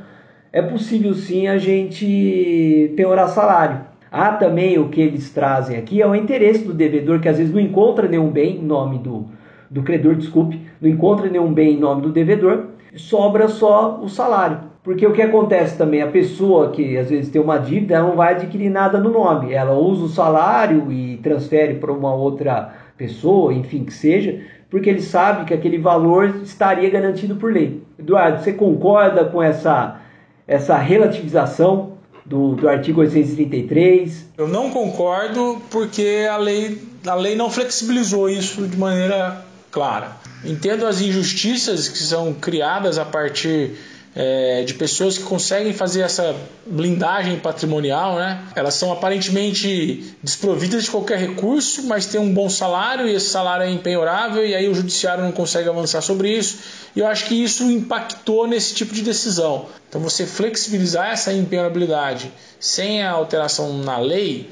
é 0.53 0.61
possível 0.61 1.13
sim 1.13 1.49
a 1.49 1.57
gente 1.57 2.93
penhorar 2.95 3.27
salário. 3.27 3.81
Há 4.09 4.31
também 4.31 4.79
o 4.79 4.87
que 4.87 5.01
eles 5.01 5.29
trazem 5.29 5.75
aqui, 5.75 6.01
é 6.01 6.07
o 6.07 6.15
interesse 6.15 6.63
do 6.63 6.73
devedor, 6.73 7.19
que 7.19 7.27
às 7.27 7.37
vezes 7.37 7.53
não 7.53 7.59
encontra 7.59 8.07
nenhum 8.07 8.31
bem 8.31 8.59
em 8.59 8.63
nome 8.63 8.97
do, 8.97 9.25
do 9.69 9.83
credor, 9.83 10.15
desculpe, 10.15 10.57
não 10.79 10.89
encontra 10.89 11.29
nenhum 11.29 11.51
bem 11.51 11.73
em 11.73 11.79
nome 11.81 12.01
do 12.01 12.13
devedor, 12.13 12.67
sobra 12.95 13.49
só 13.49 13.99
o 14.01 14.07
salário. 14.07 14.70
Porque 14.83 15.05
o 15.05 15.13
que 15.13 15.21
acontece 15.21 15.77
também, 15.77 16.01
a 16.01 16.07
pessoa 16.07 16.71
que 16.71 16.97
às 16.97 17.09
vezes 17.09 17.29
tem 17.29 17.39
uma 17.39 17.57
dívida, 17.57 17.95
ela 17.95 18.07
não 18.07 18.15
vai 18.15 18.33
adquirir 18.33 18.69
nada 18.69 18.97
no 18.99 19.11
nome, 19.11 19.53
ela 19.53 19.73
usa 19.73 20.05
o 20.05 20.09
salário 20.09 20.91
e 20.91 21.17
transfere 21.17 21.75
para 21.75 21.91
uma 21.91 22.13
outra 22.13 22.73
pessoa, 22.97 23.53
enfim, 23.53 23.83
que 23.83 23.93
seja, 23.93 24.41
porque 24.71 24.89
ele 24.89 25.01
sabe 25.01 25.45
que 25.45 25.53
aquele 25.53 25.77
valor 25.77 26.41
estaria 26.43 26.89
garantido 26.89 27.35
por 27.35 27.53
lei. 27.53 27.83
Eduardo, 27.99 28.43
você 28.43 28.53
concorda 28.53 29.25
com 29.25 29.41
essa 29.41 29.99
essa 30.47 30.75
relativização 30.75 31.93
do, 32.25 32.55
do 32.55 32.67
artigo 32.67 33.01
833? 33.01 34.31
Eu 34.37 34.47
não 34.47 34.69
concordo 34.69 35.61
porque 35.69 36.27
a 36.29 36.37
lei, 36.37 36.81
a 37.05 37.15
lei 37.15 37.35
não 37.35 37.49
flexibilizou 37.49 38.29
isso 38.29 38.67
de 38.67 38.77
maneira 38.77 39.45
clara. 39.71 40.11
Entendo 40.43 40.85
as 40.85 41.01
injustiças 41.01 41.87
que 41.87 41.99
são 41.99 42.33
criadas 42.33 42.97
a 42.97 43.05
partir 43.05 43.77
é, 44.13 44.63
de 44.63 44.73
pessoas 44.73 45.17
que 45.17 45.23
conseguem 45.23 45.73
fazer 45.73 46.01
essa 46.01 46.35
blindagem 46.65 47.39
patrimonial, 47.39 48.15
né? 48.15 48.43
Elas 48.55 48.73
são 48.73 48.91
aparentemente 48.91 50.15
desprovidas 50.21 50.83
de 50.83 50.91
qualquer 50.91 51.17
recurso, 51.17 51.83
mas 51.83 52.05
têm 52.05 52.19
um 52.19 52.33
bom 52.33 52.49
salário 52.49 53.07
e 53.07 53.15
esse 53.15 53.29
salário 53.29 53.65
é 53.65 53.71
empenhorável 53.71 54.45
e 54.45 54.53
aí 54.53 54.67
o 54.67 54.75
judiciário 54.75 55.23
não 55.23 55.31
consegue 55.31 55.69
avançar 55.69 56.01
sobre 56.01 56.29
isso. 56.29 56.59
E 56.93 56.99
eu 56.99 57.07
acho 57.07 57.25
que 57.25 57.41
isso 57.41 57.63
impactou 57.63 58.47
nesse 58.47 58.75
tipo 58.75 58.93
de 58.93 59.01
decisão. 59.01 59.67
Então 59.87 60.01
você 60.01 60.25
flexibilizar 60.25 61.11
essa 61.11 61.31
empenhorabilidade 61.31 62.31
sem 62.59 63.01
a 63.03 63.11
alteração 63.11 63.77
na 63.77 63.97
lei, 63.97 64.49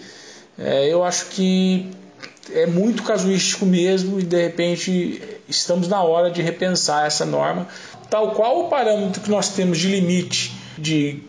é, 0.57 0.87
eu 0.87 1.03
acho 1.03 1.27
que 1.27 1.89
é 2.53 2.65
muito 2.65 3.03
casuístico 3.03 3.65
mesmo 3.65 4.19
e 4.19 4.23
de 4.23 4.41
repente 4.41 5.21
estamos 5.47 5.87
na 5.87 6.01
hora 6.01 6.31
de 6.31 6.41
repensar 6.41 7.05
essa 7.05 7.25
norma 7.25 7.67
tal 8.09 8.31
qual 8.31 8.65
o 8.65 8.69
parâmetro 8.69 9.21
que 9.21 9.29
nós 9.29 9.49
temos 9.49 9.77
de 9.77 9.87
limite 9.87 10.51
de 10.77 11.21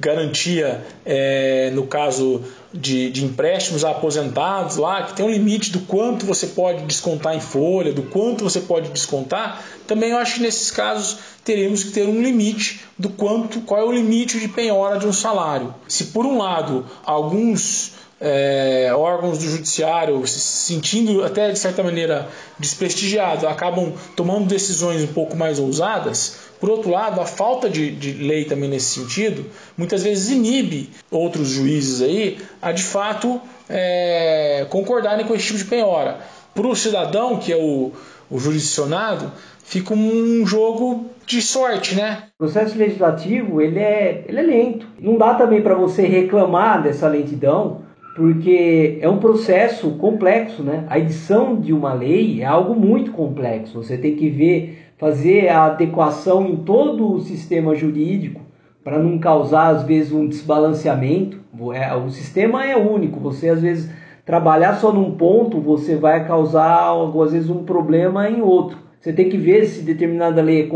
garantia, 0.00 0.84
é, 1.04 1.70
no 1.74 1.86
caso 1.86 2.42
de, 2.72 3.10
de, 3.10 3.24
empréstimos 3.24 3.84
a 3.84 3.90
aposentados 3.90 4.76
lá, 4.76 5.02
que 5.02 5.14
tem 5.14 5.26
um 5.26 5.30
limite 5.30 5.72
do 5.72 5.80
quanto 5.80 6.24
você 6.24 6.46
pode 6.48 6.84
descontar 6.84 7.34
em 7.34 7.40
folha, 7.40 7.92
do 7.92 8.02
quanto 8.02 8.44
você 8.44 8.60
pode 8.60 8.90
descontar, 8.90 9.64
também 9.88 10.10
eu 10.10 10.18
acho 10.18 10.34
que 10.34 10.42
nesses 10.42 10.70
casos 10.70 11.18
teremos 11.44 11.82
que 11.82 11.90
ter 11.90 12.06
um 12.06 12.22
limite 12.22 12.80
do 12.96 13.08
quanto, 13.08 13.60
qual 13.62 13.80
é 13.80 13.84
o 13.84 13.92
limite 13.92 14.38
de 14.38 14.46
penhora 14.46 14.98
de 14.98 15.06
um 15.06 15.12
salário. 15.12 15.74
Se 15.88 16.04
por 16.06 16.24
um 16.24 16.38
lado 16.38 16.86
alguns 17.04 17.92
é, 18.20 18.90
órgãos 18.94 19.38
do 19.38 19.44
judiciário 19.44 20.26
se 20.26 20.40
sentindo 20.40 21.24
até 21.24 21.50
de 21.50 21.58
certa 21.58 21.82
maneira 21.82 22.28
desprestigiados, 22.58 23.44
acabam 23.44 23.92
tomando 24.16 24.46
decisões 24.46 25.02
um 25.02 25.12
pouco 25.12 25.36
mais 25.36 25.58
ousadas. 25.58 26.48
Por 26.60 26.68
outro 26.68 26.90
lado, 26.90 27.20
a 27.20 27.24
falta 27.24 27.70
de, 27.70 27.90
de, 27.92 28.12
lei 28.14 28.44
também 28.44 28.68
nesse 28.68 28.98
sentido 29.00 29.46
muitas 29.76 30.02
vezes 30.02 30.30
inibe 30.30 30.90
outros 31.10 31.48
juízes 31.48 32.02
aí 32.02 32.38
a 32.60 32.72
de 32.72 32.82
fato 32.82 33.40
é, 33.68 34.66
concordarem 34.68 35.24
com 35.24 35.34
esse 35.34 35.46
tipo 35.46 35.58
de 35.58 35.64
penhora. 35.64 36.18
Para 36.54 36.66
o 36.66 36.74
cidadão, 36.74 37.38
que 37.38 37.52
é 37.52 37.56
o, 37.56 37.92
o 38.28 38.38
jurisdicionado, 38.38 39.30
fica 39.62 39.94
um 39.94 40.44
jogo 40.44 41.06
de 41.24 41.40
sorte, 41.40 41.94
né? 41.94 42.24
O 42.40 42.44
processo 42.44 42.76
legislativo 42.76 43.60
ele 43.60 43.78
é, 43.78 44.24
ele 44.26 44.40
é 44.40 44.42
lento. 44.42 44.86
Não 44.98 45.16
dá 45.16 45.34
também 45.34 45.62
para 45.62 45.74
você 45.74 46.02
reclamar 46.06 46.82
dessa 46.82 47.06
lentidão, 47.06 47.82
porque 48.18 48.98
é 49.00 49.08
um 49.08 49.18
processo 49.18 49.92
complexo, 49.92 50.60
né? 50.60 50.84
A 50.88 50.98
edição 50.98 51.54
de 51.54 51.72
uma 51.72 51.92
lei 51.92 52.42
é 52.42 52.44
algo 52.44 52.74
muito 52.74 53.12
complexo. 53.12 53.80
Você 53.80 53.96
tem 53.96 54.16
que 54.16 54.28
ver, 54.28 54.86
fazer 54.98 55.48
a 55.48 55.66
adequação 55.66 56.44
em 56.44 56.56
todo 56.56 57.14
o 57.14 57.20
sistema 57.20 57.76
jurídico 57.76 58.40
para 58.82 58.98
não 58.98 59.20
causar 59.20 59.68
às 59.68 59.84
vezes 59.84 60.10
um 60.10 60.26
desbalanceamento. 60.26 61.38
É, 61.72 61.94
o 61.94 62.10
sistema 62.10 62.66
é 62.66 62.76
único. 62.76 63.20
Você 63.20 63.50
às 63.50 63.62
vezes 63.62 63.88
trabalhar 64.26 64.74
só 64.74 64.92
num 64.92 65.12
ponto, 65.12 65.60
você 65.60 65.94
vai 65.94 66.26
causar 66.26 66.90
às 67.24 67.30
vezes 67.30 67.48
um 67.48 67.62
problema 67.62 68.28
em 68.28 68.40
outro. 68.42 68.78
Você 68.98 69.12
tem 69.12 69.28
que 69.28 69.36
ver 69.36 69.64
se 69.66 69.82
determinada 69.82 70.42
lei 70.42 70.62
é 70.62 70.68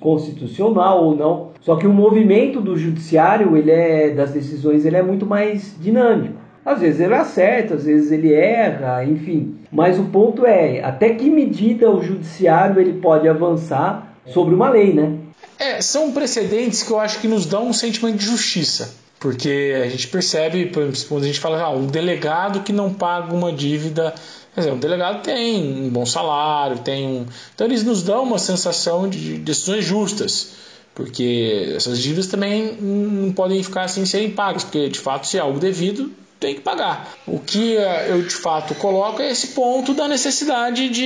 constitucional 0.00 1.04
ou 1.04 1.14
não. 1.14 1.50
Só 1.60 1.76
que 1.76 1.86
o 1.86 1.92
movimento 1.92 2.60
do 2.60 2.76
judiciário, 2.76 3.56
ele 3.56 3.70
é 3.70 4.10
das 4.10 4.32
decisões, 4.32 4.84
ele 4.84 4.96
é 4.96 5.02
muito 5.02 5.24
mais 5.24 5.76
dinâmico. 5.80 6.41
Às 6.64 6.80
vezes 6.80 7.00
ele 7.00 7.14
acerta, 7.14 7.74
às 7.74 7.84
vezes 7.84 8.12
ele 8.12 8.32
erra, 8.32 9.04
enfim. 9.04 9.56
Mas 9.70 9.98
o 9.98 10.04
ponto 10.04 10.46
é 10.46 10.82
até 10.82 11.10
que 11.10 11.28
medida 11.28 11.90
o 11.90 12.02
judiciário 12.02 12.80
ele 12.80 13.00
pode 13.00 13.28
avançar 13.28 14.16
sobre 14.26 14.54
uma 14.54 14.70
lei, 14.70 14.92
né? 14.92 15.18
É, 15.58 15.80
são 15.80 16.12
precedentes 16.12 16.82
que 16.82 16.90
eu 16.90 16.98
acho 16.98 17.20
que 17.20 17.28
nos 17.28 17.46
dão 17.46 17.68
um 17.68 17.72
sentimento 17.72 18.16
de 18.16 18.24
justiça. 18.24 18.94
Porque 19.18 19.80
a 19.80 19.88
gente 19.88 20.08
percebe, 20.08 20.66
por 20.66 20.82
exemplo, 20.82 21.00
quando 21.08 21.22
a 21.22 21.26
gente 21.26 21.38
fala, 21.38 21.62
ah, 21.62 21.70
um 21.70 21.86
delegado 21.86 22.60
que 22.60 22.72
não 22.72 22.92
paga 22.92 23.32
uma 23.32 23.52
dívida. 23.52 24.12
Quer 24.54 24.62
dizer, 24.62 24.72
um 24.72 24.78
delegado 24.78 25.22
tem 25.22 25.84
um 25.84 25.88
bom 25.88 26.04
salário, 26.04 26.78
tem 26.78 27.06
um. 27.06 27.26
Então 27.54 27.66
eles 27.66 27.84
nos 27.84 28.02
dão 28.02 28.24
uma 28.24 28.38
sensação 28.38 29.08
de 29.08 29.38
decisões 29.38 29.84
justas. 29.84 30.54
Porque 30.94 31.72
essas 31.76 32.00
dívidas 32.00 32.26
também 32.26 32.76
não 32.80 33.32
podem 33.32 33.62
ficar 33.62 33.88
sem 33.88 34.04
serem 34.04 34.30
pagas, 34.30 34.64
porque 34.64 34.88
de 34.88 34.98
fato, 34.98 35.26
se 35.26 35.38
é 35.38 35.40
algo 35.40 35.58
devido, 35.58 36.10
tem 36.42 36.56
que 36.56 36.60
pagar. 36.60 37.14
O 37.24 37.38
que 37.38 37.76
eh, 37.76 38.08
eu 38.10 38.20
de 38.20 38.34
fato 38.34 38.74
coloco 38.74 39.22
é 39.22 39.30
esse 39.30 39.48
ponto 39.48 39.94
da 39.94 40.08
necessidade 40.08 40.88
de. 40.88 41.04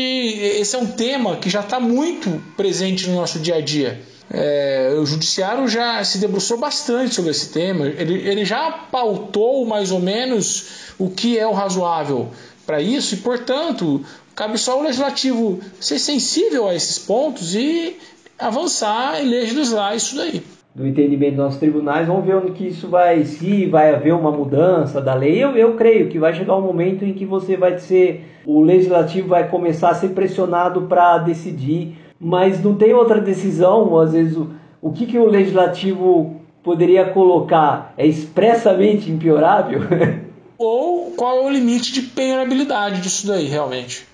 Esse 0.60 0.74
é 0.74 0.78
um 0.78 0.86
tema 0.86 1.36
que 1.36 1.50
já 1.50 1.60
está 1.60 1.78
muito 1.78 2.42
presente 2.56 3.06
no 3.08 3.16
nosso 3.16 3.38
dia 3.38 3.56
a 3.56 3.60
dia. 3.60 4.00
É, 4.28 4.96
o 4.98 5.06
judiciário 5.06 5.68
já 5.68 6.02
se 6.02 6.18
debruçou 6.18 6.58
bastante 6.58 7.14
sobre 7.14 7.30
esse 7.30 7.50
tema, 7.50 7.86
ele, 7.86 8.28
ele 8.28 8.44
já 8.44 8.72
pautou 8.72 9.64
mais 9.64 9.92
ou 9.92 10.00
menos 10.00 10.66
o 10.98 11.08
que 11.08 11.38
é 11.38 11.46
o 11.46 11.52
razoável 11.52 12.30
para 12.66 12.82
isso 12.82 13.14
e, 13.14 13.18
portanto, 13.18 14.04
cabe 14.34 14.58
só 14.58 14.80
o 14.80 14.82
legislativo 14.82 15.60
ser 15.78 16.00
sensível 16.00 16.66
a 16.66 16.74
esses 16.74 16.98
pontos 16.98 17.54
e 17.54 17.98
avançar 18.36 19.22
e 19.22 19.28
legislar 19.28 19.94
isso 19.94 20.16
daí 20.16 20.42
do 20.76 20.86
entendimento 20.86 21.36
dos 21.36 21.44
nossos 21.44 21.58
tribunais, 21.58 22.06
vamos 22.06 22.26
ver 22.26 22.36
onde 22.36 22.52
que 22.52 22.66
isso 22.66 22.86
vai, 22.86 23.24
se 23.24 23.64
vai 23.64 23.94
haver 23.94 24.12
uma 24.12 24.30
mudança 24.30 25.00
da 25.00 25.14
lei. 25.14 25.42
Eu, 25.42 25.56
eu 25.56 25.72
creio 25.72 26.08
que 26.08 26.18
vai 26.18 26.34
chegar 26.34 26.54
um 26.54 26.60
momento 26.60 27.02
em 27.02 27.14
que 27.14 27.24
você 27.24 27.56
vai 27.56 27.78
ser, 27.78 28.26
o 28.44 28.60
legislativo 28.60 29.28
vai 29.28 29.48
começar 29.48 29.88
a 29.88 29.94
ser 29.94 30.10
pressionado 30.10 30.82
para 30.82 31.16
decidir, 31.16 31.96
mas 32.20 32.62
não 32.62 32.74
tem 32.74 32.92
outra 32.92 33.22
decisão, 33.22 33.98
às 33.98 34.12
vezes 34.12 34.36
o, 34.36 34.50
o 34.82 34.92
que, 34.92 35.06
que 35.06 35.18
o 35.18 35.24
legislativo 35.24 36.36
poderia 36.62 37.06
colocar 37.06 37.94
é 37.96 38.06
expressamente 38.06 39.10
impiorável? 39.10 39.80
Ou 40.58 41.12
qual 41.12 41.38
é 41.38 41.46
o 41.46 41.50
limite 41.50 41.90
de 41.90 42.02
penhorabilidade 42.02 43.00
disso 43.00 43.26
daí, 43.26 43.46
realmente? 43.46 44.06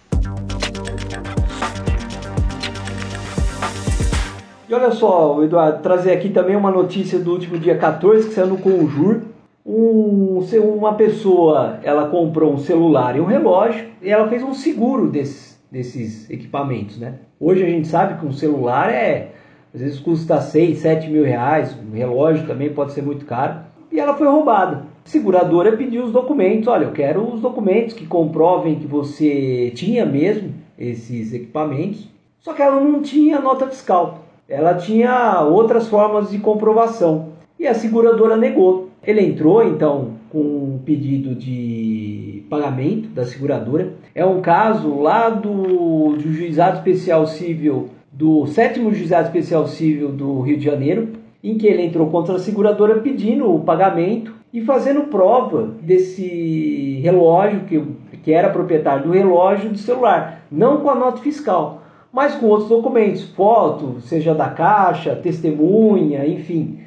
E 4.73 4.75
olha 4.75 4.91
só, 4.91 5.45
Eduardo, 5.45 5.83
trazer 5.83 6.13
aqui 6.13 6.31
também 6.31 6.57
uma 6.57 6.71
notícia 6.71 7.19
do 7.19 7.33
último 7.33 7.59
dia 7.59 7.77
14 7.77 8.29
que 8.29 8.35
saiu 8.35 8.47
no 8.47 8.57
Conjur. 8.57 9.21
Um, 9.67 10.39
uma 10.63 10.95
pessoa 10.95 11.79
ela 11.83 12.09
comprou 12.09 12.55
um 12.55 12.57
celular 12.57 13.15
e 13.15 13.21
um 13.21 13.27
relógio 13.27 13.85
e 14.01 14.09
ela 14.09 14.27
fez 14.29 14.43
um 14.43 14.55
seguro 14.55 15.09
desses, 15.09 15.63
desses 15.71 16.31
equipamentos, 16.31 16.99
né? 16.99 17.17
Hoje 17.39 17.63
a 17.63 17.69
gente 17.69 17.87
sabe 17.87 18.19
que 18.19 18.25
um 18.25 18.33
celular 18.33 18.89
é 18.89 19.33
às 19.75 19.83
vezes 19.83 20.01
custa 20.01 20.41
6, 20.41 20.79
7 20.79 21.11
mil 21.11 21.25
reais, 21.25 21.77
um 21.87 21.95
relógio 21.95 22.47
também 22.47 22.73
pode 22.73 22.93
ser 22.93 23.03
muito 23.03 23.27
caro. 23.27 23.57
E 23.93 24.01
ela 24.01 24.15
foi 24.15 24.27
roubada. 24.27 24.87
A 25.05 25.09
seguradora 25.09 25.77
pediu 25.77 26.03
os 26.03 26.13
documentos. 26.13 26.67
Olha, 26.67 26.85
eu 26.85 26.93
quero 26.93 27.31
os 27.31 27.43
documentos 27.43 27.93
que 27.93 28.07
comprovem 28.07 28.77
que 28.77 28.87
você 28.87 29.71
tinha 29.75 30.07
mesmo 30.07 30.55
esses 30.79 31.35
equipamentos. 31.35 32.09
Só 32.41 32.55
que 32.55 32.63
ela 32.63 32.81
não 32.81 33.03
tinha 33.03 33.39
nota 33.39 33.67
fiscal 33.67 34.22
ela 34.48 34.74
tinha 34.74 35.42
outras 35.42 35.88
formas 35.88 36.31
de 36.31 36.38
comprovação 36.38 37.28
e 37.59 37.66
a 37.66 37.74
seguradora 37.74 38.37
negou. 38.37 38.88
Ele 39.05 39.20
entrou 39.20 39.62
então 39.62 40.11
com 40.31 40.38
um 40.38 40.81
pedido 40.85 41.35
de 41.35 42.44
pagamento 42.48 43.09
da 43.09 43.24
seguradora. 43.24 43.94
É 44.14 44.24
um 44.24 44.40
caso 44.40 45.00
lá 45.00 45.28
do, 45.28 46.16
do 46.16 46.33
Juizado 46.33 46.78
Especial 46.78 47.26
Civil, 47.26 47.88
do 48.12 48.46
sétimo 48.46 48.92
Juizado 48.92 49.26
Especial 49.26 49.66
Civil 49.66 50.09
do 50.11 50.40
Rio 50.40 50.59
de 50.59 50.64
Janeiro, 50.64 51.11
em 51.42 51.57
que 51.57 51.66
ele 51.66 51.83
entrou 51.83 52.09
contra 52.09 52.37
a 52.37 52.38
seguradora 52.38 53.00
pedindo 53.00 53.52
o 53.52 53.61
pagamento 53.61 54.35
e 54.52 54.61
fazendo 54.61 55.02
prova 55.02 55.74
desse 55.81 57.00
relógio, 57.02 57.61
que, 57.61 57.83
que 58.22 58.33
era 58.33 58.50
proprietário 58.50 59.05
do 59.05 59.12
relógio 59.12 59.70
de 59.70 59.78
celular, 59.78 60.42
não 60.50 60.78
com 60.78 60.90
a 60.90 60.94
nota 60.94 61.22
fiscal 61.22 61.82
mas 62.12 62.35
com 62.35 62.46
outros 62.46 62.68
documentos, 62.68 63.22
foto, 63.22 64.01
seja 64.03 64.35
da 64.35 64.51
caixa, 64.51 65.16
testemunha, 65.16 66.27
enfim. 66.27 66.81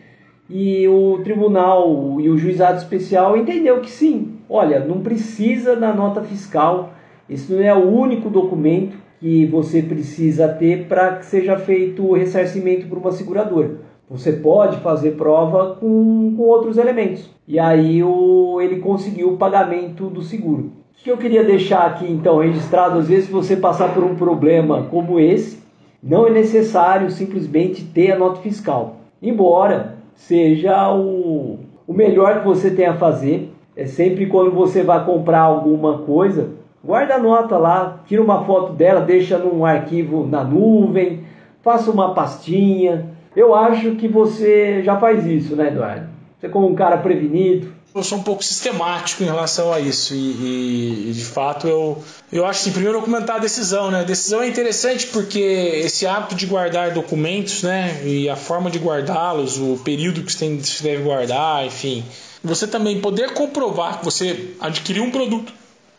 E 0.48 0.88
o 0.88 1.20
tribunal 1.24 2.22
e 2.22 2.30
o 2.30 2.38
juizado 2.38 2.78
especial 2.78 3.36
entendeu 3.36 3.82
que 3.82 3.90
sim, 3.90 4.36
olha, 4.48 4.80
não 4.86 5.02
precisa 5.02 5.76
da 5.76 5.92
nota 5.92 6.22
fiscal, 6.22 6.94
esse 7.28 7.52
não 7.52 7.60
é 7.60 7.74
o 7.74 7.90
único 7.90 8.30
documento 8.30 8.96
que 9.20 9.48
você 9.48 9.82
precisa 9.82 10.48
ter 10.48 10.86
para 10.86 11.16
que 11.16 11.26
seja 11.26 11.58
feito 11.58 12.06
o 12.06 12.14
ressarcimento 12.14 12.86
por 12.86 13.00
uma 13.00 13.12
seguradora. 13.12 13.80
Você 14.08 14.34
pode 14.34 14.78
fazer 14.82 15.14
prova 15.14 15.78
com, 15.78 16.36
com 16.38 16.44
outros 16.44 16.78
elementos. 16.78 17.28
E 17.48 17.58
aí 17.58 18.04
o, 18.04 18.62
ele 18.62 18.76
conseguiu 18.76 19.34
o 19.34 19.38
pagamento 19.38 20.08
do 20.08 20.22
seguro 20.22 20.85
que 21.04 21.12
eu 21.12 21.18
queria 21.18 21.44
deixar 21.44 21.86
aqui 21.86 22.12
então 22.12 22.40
registrado, 22.40 23.00
às 23.00 23.08
vezes 23.08 23.30
você 23.30 23.56
passar 23.56 23.94
por 23.94 24.04
um 24.04 24.16
problema 24.16 24.84
como 24.90 25.20
esse, 25.20 25.64
não 26.02 26.28
é 26.28 26.30
necessário 26.30 27.10
simplesmente 27.10 27.84
ter 27.84 28.12
a 28.12 28.18
nota 28.18 28.42
fiscal. 28.42 28.98
Embora 29.22 29.96
seja 30.14 30.94
o, 30.94 31.60
o 31.88 31.94
melhor 31.94 32.40
que 32.40 32.46
você 32.46 32.70
tem 32.72 32.86
a 32.86 32.96
fazer, 32.96 33.52
é 33.76 33.86
sempre 33.86 34.28
quando 34.28 34.52
você 34.52 34.84
vai 34.84 35.04
comprar 35.04 35.42
alguma 35.42 36.00
coisa, 36.00 36.52
guarda 36.84 37.16
a 37.16 37.20
nota 37.20 37.58
lá, 37.58 38.02
tira 38.06 38.22
uma 38.22 38.44
foto 38.46 38.74
dela, 38.74 39.02
deixa 39.02 39.38
num 39.38 39.66
arquivo 39.66 40.26
na 40.26 40.44
nuvem, 40.44 41.24
faça 41.62 41.92
uma 41.92 42.14
pastinha. 42.14 43.10
Eu 43.36 43.54
acho 43.54 43.96
que 43.96 44.08
você 44.08 44.82
já 44.82 44.98
faz 44.98 45.26
isso, 45.26 45.56
né, 45.56 45.68
Eduardo? 45.68 46.08
Você 46.38 46.48
como 46.48 46.68
um 46.68 46.76
cara 46.76 46.98
prevenido, 46.98 47.68
eu 47.96 48.04
sou 48.04 48.18
um 48.18 48.24
pouco 48.24 48.44
sistemático 48.44 49.24
em 49.24 49.26
relação 49.26 49.72
a 49.72 49.80
isso 49.80 50.14
e, 50.14 51.10
e, 51.10 51.14
de 51.14 51.24
fato 51.24 51.66
eu, 51.66 52.04
eu 52.30 52.46
acho 52.46 52.60
assim, 52.60 52.74
primeiro 52.74 52.98
eu 52.98 53.02
comentar 53.02 53.38
a 53.38 53.40
decisão, 53.40 53.90
né? 53.90 54.02
A 54.02 54.04
decisão 54.04 54.42
é 54.42 54.48
interessante 54.50 55.08
porque 55.08 55.40
esse 55.40 56.06
hábito 56.06 56.36
de 56.36 56.46
guardar 56.46 56.92
documentos, 56.92 57.64
né? 57.64 58.02
E 58.04 58.28
a 58.28 58.36
forma 58.36 58.70
de 58.70 58.80
guardá-los, 58.80 59.58
o 59.58 59.80
período 59.86 60.24
que 60.24 60.34
você, 60.34 60.40
tem, 60.40 60.60
você 60.60 60.84
deve 60.84 61.04
guardar, 61.04 61.66
enfim. 61.66 62.04
Você 62.44 62.68
também 62.68 63.00
poder 63.00 63.34
comprovar 63.34 64.00
que 64.00 64.06
você 64.06 64.56
adquiriu 64.60 65.06
um 65.06 65.10
produto 65.10 65.54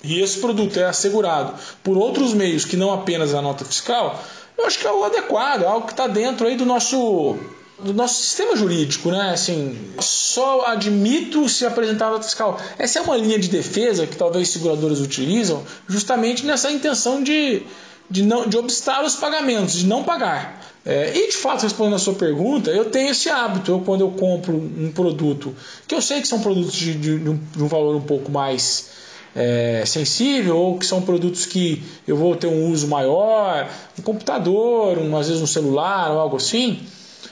e 0.04 0.20
esse 0.20 0.38
produto 0.38 0.78
é 0.78 0.84
assegurado 0.84 1.54
por 1.82 1.96
outros 1.96 2.34
meios 2.34 2.66
que 2.66 2.76
não 2.76 2.92
apenas 2.92 3.32
a 3.32 3.40
nota 3.40 3.64
fiscal, 3.64 4.22
eu 4.58 4.66
acho 4.66 4.78
que 4.78 4.86
é 4.86 4.92
o 4.92 5.02
adequado, 5.02 5.62
é 5.62 5.66
algo 5.66 5.86
que 5.86 5.94
está 5.94 6.06
dentro 6.06 6.46
aí 6.46 6.56
do 6.56 6.66
nosso 6.66 7.38
do 7.78 7.92
nosso 7.92 8.22
sistema 8.22 8.56
jurídico, 8.56 9.10
né? 9.10 9.30
Assim, 9.30 9.76
só 10.00 10.66
admito 10.66 11.48
se 11.48 11.66
apresentar 11.66 12.10
nota 12.10 12.24
fiscal. 12.24 12.58
Essa 12.78 12.98
é 13.00 13.02
uma 13.02 13.16
linha 13.16 13.38
de 13.38 13.48
defesa 13.48 14.06
que 14.06 14.16
talvez 14.16 14.48
seguradoras 14.48 15.00
utilizam, 15.00 15.62
justamente 15.86 16.44
nessa 16.46 16.70
intenção 16.70 17.22
de, 17.22 17.62
de, 18.08 18.22
não, 18.22 18.48
de 18.48 18.56
obstar 18.56 19.04
os 19.04 19.14
pagamentos, 19.16 19.74
de 19.74 19.86
não 19.86 20.02
pagar. 20.02 20.64
É, 20.86 21.12
e 21.16 21.28
de 21.28 21.36
fato, 21.36 21.64
respondendo 21.64 21.96
a 21.96 21.98
sua 21.98 22.14
pergunta, 22.14 22.70
eu 22.70 22.86
tenho 22.86 23.10
esse 23.10 23.28
hábito. 23.28 23.70
Eu, 23.72 23.80
quando 23.80 24.00
eu 24.00 24.10
compro 24.12 24.54
um 24.54 24.90
produto, 24.92 25.54
que 25.86 25.94
eu 25.94 26.00
sei 26.00 26.20
que 26.20 26.28
são 26.28 26.40
produtos 26.40 26.72
de, 26.72 26.94
de, 26.94 27.18
de 27.18 27.62
um 27.62 27.66
valor 27.66 27.94
um 27.96 28.02
pouco 28.02 28.30
mais 28.30 28.90
é, 29.34 29.82
sensível, 29.84 30.56
ou 30.56 30.78
que 30.78 30.86
são 30.86 31.02
produtos 31.02 31.44
que 31.44 31.82
eu 32.08 32.16
vou 32.16 32.36
ter 32.36 32.46
um 32.46 32.70
uso 32.70 32.86
maior, 32.86 33.68
um 33.98 34.02
computador, 34.02 34.96
um, 34.96 35.14
às 35.16 35.26
vezes 35.26 35.42
um 35.42 35.46
celular 35.46 36.08
algo 36.08 36.36
assim 36.36 36.80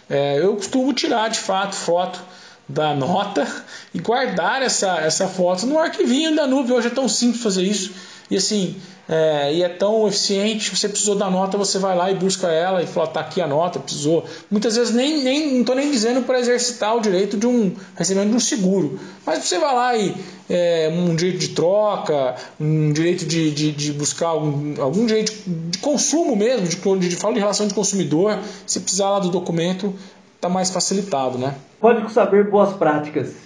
é, 0.08 0.38
eu 0.38 0.54
costumo 0.56 0.92
tirar 0.92 1.28
de 1.28 1.38
fato 1.38 1.74
foto 1.74 2.20
da 2.68 2.94
nota 2.94 3.46
e 3.92 3.98
guardar 3.98 4.62
essa, 4.62 4.98
essa 4.98 5.28
foto 5.28 5.66
no 5.66 5.78
arquivinho 5.78 6.34
da 6.34 6.46
nuvem. 6.46 6.74
Hoje 6.74 6.88
é 6.88 6.90
tão 6.90 7.08
simples 7.08 7.42
fazer 7.42 7.62
isso. 7.62 7.92
E 8.30 8.36
assim, 8.36 8.76
é, 9.08 9.52
e 9.52 9.62
é 9.62 9.68
tão 9.68 10.08
eficiente, 10.08 10.74
você 10.74 10.88
precisou 10.88 11.14
da 11.14 11.28
nota, 11.28 11.58
você 11.58 11.78
vai 11.78 11.94
lá 11.94 12.10
e 12.10 12.14
busca 12.14 12.48
ela 12.48 12.82
e 12.82 12.86
fala, 12.86 13.06
tá 13.06 13.20
aqui 13.20 13.40
a 13.40 13.46
nota, 13.46 13.78
precisou. 13.78 14.24
Muitas 14.50 14.76
vezes 14.76 14.94
nem, 14.94 15.22
nem 15.22 15.52
não 15.52 15.60
estou 15.60 15.76
nem 15.76 15.90
dizendo 15.90 16.22
para 16.22 16.38
exercitar 16.40 16.96
o 16.96 17.00
direito 17.00 17.36
de 17.36 17.46
um 17.46 17.74
recebimento 17.94 18.30
de 18.30 18.36
um 18.36 18.40
seguro, 18.40 18.98
mas 19.26 19.44
você 19.44 19.58
vai 19.58 19.74
lá 19.74 19.96
e 19.96 20.14
é, 20.48 20.90
um 20.90 21.14
direito 21.14 21.38
de 21.38 21.48
troca, 21.48 22.34
um 22.58 22.92
direito 22.92 23.26
de, 23.26 23.50
de, 23.50 23.72
de 23.72 23.92
buscar 23.92 24.28
algum, 24.28 24.80
algum 24.80 25.04
direito 25.04 25.32
de 25.46 25.78
consumo 25.78 26.34
mesmo, 26.34 26.66
de, 26.66 26.76
de, 26.76 27.08
de, 27.10 27.16
falo 27.16 27.34
de 27.34 27.40
relação 27.40 27.68
de 27.68 27.74
consumidor, 27.74 28.38
se 28.66 28.80
precisar 28.80 29.10
lá 29.10 29.18
do 29.18 29.28
documento, 29.28 29.94
está 30.34 30.48
mais 30.48 30.70
facilitado, 30.70 31.36
né? 31.36 31.54
Código 31.78 32.08
Saber 32.08 32.50
Boas 32.50 32.72
Práticas. 32.72 33.43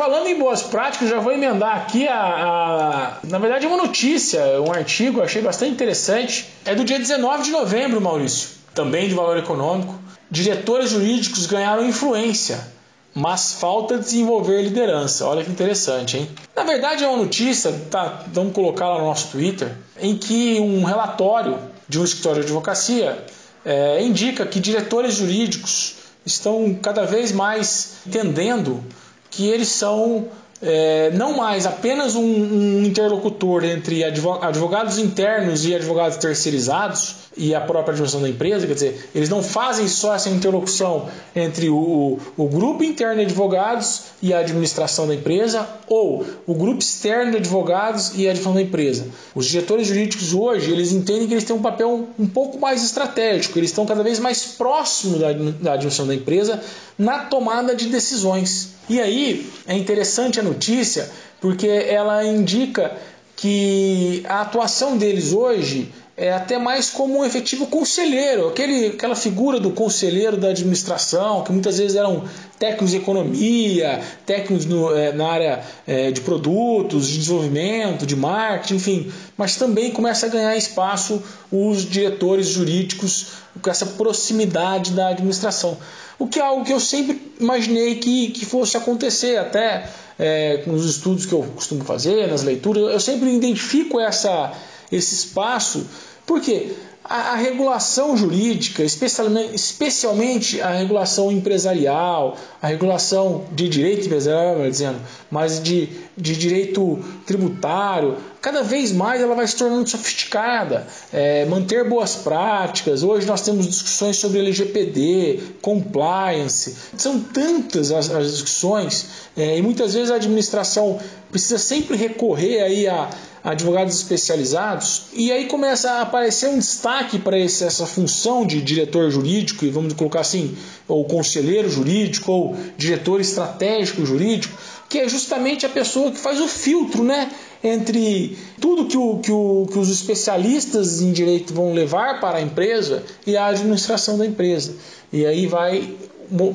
Falando 0.00 0.28
em 0.28 0.38
boas 0.38 0.62
práticas, 0.62 1.10
já 1.10 1.18
vou 1.20 1.30
emendar 1.30 1.76
aqui 1.76 2.08
a, 2.08 2.16
a, 2.16 3.18
Na 3.22 3.36
verdade, 3.38 3.66
uma 3.66 3.76
notícia, 3.76 4.40
um 4.62 4.72
artigo, 4.72 5.20
achei 5.20 5.42
bastante 5.42 5.72
interessante. 5.72 6.48
É 6.64 6.74
do 6.74 6.84
dia 6.84 6.98
19 6.98 7.42
de 7.42 7.50
novembro, 7.50 8.00
Maurício, 8.00 8.48
também 8.74 9.10
de 9.10 9.14
valor 9.14 9.36
econômico. 9.36 9.94
Diretores 10.30 10.88
jurídicos 10.88 11.44
ganharam 11.44 11.84
influência, 11.84 12.66
mas 13.14 13.52
falta 13.52 13.98
desenvolver 13.98 14.62
liderança. 14.62 15.26
Olha 15.26 15.44
que 15.44 15.50
interessante, 15.50 16.16
hein? 16.16 16.30
Na 16.56 16.62
verdade, 16.62 17.04
é 17.04 17.06
uma 17.06 17.18
notícia, 17.18 17.70
tá, 17.90 18.24
vamos 18.28 18.54
colocar 18.54 18.88
lá 18.88 19.00
no 19.00 19.04
nosso 19.04 19.28
Twitter, 19.32 19.70
em 20.00 20.16
que 20.16 20.58
um 20.60 20.82
relatório 20.82 21.58
de 21.86 22.00
um 22.00 22.04
escritório 22.04 22.40
de 22.40 22.46
advocacia 22.46 23.22
é, 23.66 24.02
indica 24.02 24.46
que 24.46 24.60
diretores 24.60 25.16
jurídicos 25.16 25.96
estão 26.24 26.74
cada 26.80 27.04
vez 27.04 27.32
mais 27.32 27.96
entendendo 28.06 28.82
que 29.30 29.48
eles 29.48 29.68
são 29.68 30.28
é, 30.62 31.10
não 31.12 31.36
mais 31.36 31.64
apenas 31.64 32.14
um, 32.14 32.22
um, 32.22 32.84
interlocutor 32.84 33.64
entre 33.64 34.04
advogados 34.04 34.98
internos 34.98 35.64
e 35.64 35.74
advogados 35.74 36.18
terceirizados 36.18 37.16
e 37.36 37.54
a 37.54 37.60
própria 37.60 37.92
administração 37.92 38.20
da 38.20 38.28
empresa, 38.28 38.66
quer 38.66 38.74
dizer, 38.74 39.10
eles 39.14 39.28
não 39.28 39.42
fazem 39.42 39.88
só 39.88 40.14
essa 40.14 40.28
interlocução 40.28 41.08
entre 41.34 41.70
o, 41.70 42.18
o 42.36 42.48
grupo 42.48 42.84
interno 42.84 43.16
de 43.16 43.22
advogados 43.22 44.02
e 44.20 44.34
a 44.34 44.40
administração 44.40 45.06
da 45.06 45.14
empresa 45.14 45.66
ou 45.86 46.26
o 46.46 46.54
grupo 46.54 46.80
externo 46.80 47.30
de 47.30 47.38
advogados 47.38 48.12
e 48.14 48.26
a 48.26 48.30
administração 48.30 48.54
da 48.54 48.60
empresa. 48.60 49.06
Os 49.34 49.46
diretores 49.46 49.86
jurídicos 49.86 50.34
hoje, 50.34 50.70
eles 50.70 50.92
entendem 50.92 51.26
que 51.26 51.32
eles 51.32 51.44
têm 51.44 51.56
um 51.56 51.62
papel 51.62 52.08
um 52.18 52.26
pouco 52.26 52.58
mais 52.58 52.84
estratégico, 52.84 53.58
eles 53.58 53.70
estão 53.70 53.86
cada 53.86 54.02
vez 54.02 54.18
mais 54.18 54.44
próximos 54.44 55.20
da, 55.20 55.32
da 55.32 55.72
administração 55.72 56.06
da 56.06 56.14
empresa 56.14 56.60
na 56.98 57.20
tomada 57.20 57.74
de 57.74 57.86
decisões. 57.86 58.79
E 58.90 59.00
aí 59.00 59.48
é 59.68 59.76
interessante 59.76 60.40
a 60.40 60.42
notícia 60.42 61.08
porque 61.40 61.68
ela 61.68 62.24
indica 62.24 62.98
que 63.36 64.24
a 64.28 64.40
atuação 64.40 64.98
deles 64.98 65.32
hoje 65.32 65.92
é 66.20 66.34
até 66.34 66.58
mais 66.58 66.90
como 66.90 67.18
um 67.18 67.24
efetivo 67.24 67.66
conselheiro, 67.66 68.48
aquele, 68.48 68.88
aquela 68.88 69.16
figura 69.16 69.58
do 69.58 69.70
conselheiro 69.70 70.36
da 70.36 70.48
administração, 70.48 71.42
que 71.42 71.50
muitas 71.50 71.78
vezes 71.78 71.96
eram 71.96 72.24
técnicos 72.58 72.90
de 72.90 72.98
economia, 72.98 74.02
técnicos 74.26 74.66
no, 74.66 74.94
é, 74.94 75.12
na 75.14 75.26
área 75.26 75.64
é, 75.86 76.10
de 76.10 76.20
produtos, 76.20 77.08
de 77.08 77.20
desenvolvimento, 77.20 78.04
de 78.04 78.14
marketing, 78.14 78.74
enfim, 78.74 79.12
mas 79.34 79.56
também 79.56 79.90
começa 79.92 80.26
a 80.26 80.28
ganhar 80.28 80.54
espaço 80.54 81.22
os 81.50 81.88
diretores 81.88 82.48
jurídicos 82.48 83.28
com 83.62 83.70
essa 83.70 83.86
proximidade 83.86 84.92
da 84.92 85.08
administração. 85.08 85.78
O 86.18 86.26
que 86.26 86.38
é 86.38 86.42
algo 86.42 86.66
que 86.66 86.72
eu 86.74 86.80
sempre 86.80 87.32
imaginei 87.40 87.94
que, 87.94 88.28
que 88.28 88.44
fosse 88.44 88.76
acontecer, 88.76 89.38
até 89.38 89.88
é, 90.18 90.64
nos 90.66 90.84
estudos 90.84 91.24
que 91.24 91.32
eu 91.32 91.42
costumo 91.54 91.82
fazer, 91.82 92.28
nas 92.28 92.42
leituras, 92.42 92.92
eu 92.92 93.00
sempre 93.00 93.34
identifico 93.34 93.98
essa, 93.98 94.52
esse 94.92 95.14
espaço 95.14 95.86
porque 96.30 96.70
a, 97.02 97.32
a 97.32 97.34
regulação 97.34 98.16
jurídica, 98.16 98.84
especialmente, 98.84 99.52
especialmente, 99.52 100.60
a 100.60 100.70
regulação 100.70 101.32
empresarial, 101.32 102.36
a 102.62 102.68
regulação 102.68 103.46
de 103.50 103.68
direito 103.68 104.06
empresarial, 104.06 104.70
dizendo, 104.70 105.00
mas 105.28 105.60
de, 105.60 105.88
de 106.16 106.36
direito 106.36 107.00
tributário, 107.26 108.16
cada 108.40 108.62
vez 108.62 108.92
mais 108.92 109.20
ela 109.20 109.34
vai 109.34 109.46
se 109.46 109.56
tornando 109.56 109.88
sofisticada. 109.88 110.86
É, 111.12 111.44
manter 111.46 111.88
boas 111.88 112.16
práticas. 112.16 113.02
Hoje 113.02 113.26
nós 113.26 113.42
temos 113.42 113.66
discussões 113.66 114.16
sobre 114.16 114.38
LGPD, 114.38 115.40
compliance. 115.60 116.76
São 116.96 117.20
tantas 117.20 117.90
as, 117.90 118.10
as 118.10 118.32
discussões 118.32 119.06
é, 119.36 119.58
e 119.58 119.62
muitas 119.62 119.94
vezes 119.94 120.10
a 120.10 120.16
administração 120.16 120.98
precisa 121.30 121.58
sempre 121.58 121.96
recorrer 121.96 122.62
aí 122.62 122.88
a 122.88 123.10
advogados 123.42 123.94
especializados, 123.94 125.04
e 125.14 125.32
aí 125.32 125.46
começa 125.46 125.90
a 125.90 126.02
aparecer 126.02 126.48
um 126.48 126.58
destaque 126.58 127.18
para 127.18 127.38
essa 127.38 127.86
função 127.86 128.46
de 128.46 128.60
diretor 128.60 129.10
jurídico, 129.10 129.64
e 129.64 129.70
vamos 129.70 129.94
colocar 129.94 130.20
assim, 130.20 130.56
ou 130.86 131.04
conselheiro 131.06 131.68
jurídico, 131.70 132.30
ou 132.30 132.56
diretor 132.76 133.20
estratégico 133.20 134.04
jurídico, 134.04 134.54
que 134.90 134.98
é 134.98 135.08
justamente 135.08 135.64
a 135.64 135.68
pessoa 135.68 136.10
que 136.10 136.18
faz 136.18 136.40
o 136.40 136.48
filtro 136.48 137.04
né, 137.04 137.30
entre 137.62 138.36
tudo 138.60 138.86
que, 138.86 138.96
o, 138.96 139.18
que, 139.18 139.30
o, 139.30 139.68
que 139.70 139.78
os 139.78 139.88
especialistas 139.88 141.00
em 141.00 141.12
direito 141.12 141.54
vão 141.54 141.72
levar 141.72 142.18
para 142.18 142.38
a 142.38 142.42
empresa 142.42 143.04
e 143.24 143.36
a 143.36 143.46
administração 143.46 144.18
da 144.18 144.26
empresa. 144.26 144.74
E 145.12 145.24
aí 145.24 145.46
vai 145.46 145.94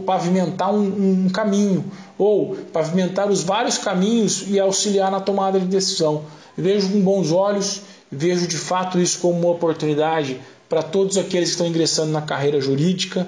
pavimentar 0.06 0.74
um, 0.74 1.26
um 1.26 1.30
caminho, 1.30 1.86
ou 2.17 2.58
pavimentar 2.74 3.32
os 3.32 3.41
vários 3.41 3.78
caminhos 3.78 4.43
e 4.50 4.60
auxiliar 4.60 5.10
na 5.10 5.21
tomada 5.21 5.58
de 5.58 5.65
decisão. 5.65 6.24
Vejo 6.58 6.89
com 6.89 7.00
bons 7.00 7.32
olhos, 7.32 7.84
vejo 8.12 8.48
de 8.48 8.58
fato 8.58 9.00
isso 9.00 9.19
como 9.19 9.39
uma 9.39 9.52
oportunidade 9.52 10.41
para 10.67 10.84
todos 10.84 11.17
aqueles 11.17 11.50
que 11.50 11.54
estão 11.54 11.67
ingressando 11.67 12.12
na 12.12 12.21
carreira 12.21 12.60
jurídica, 12.60 13.26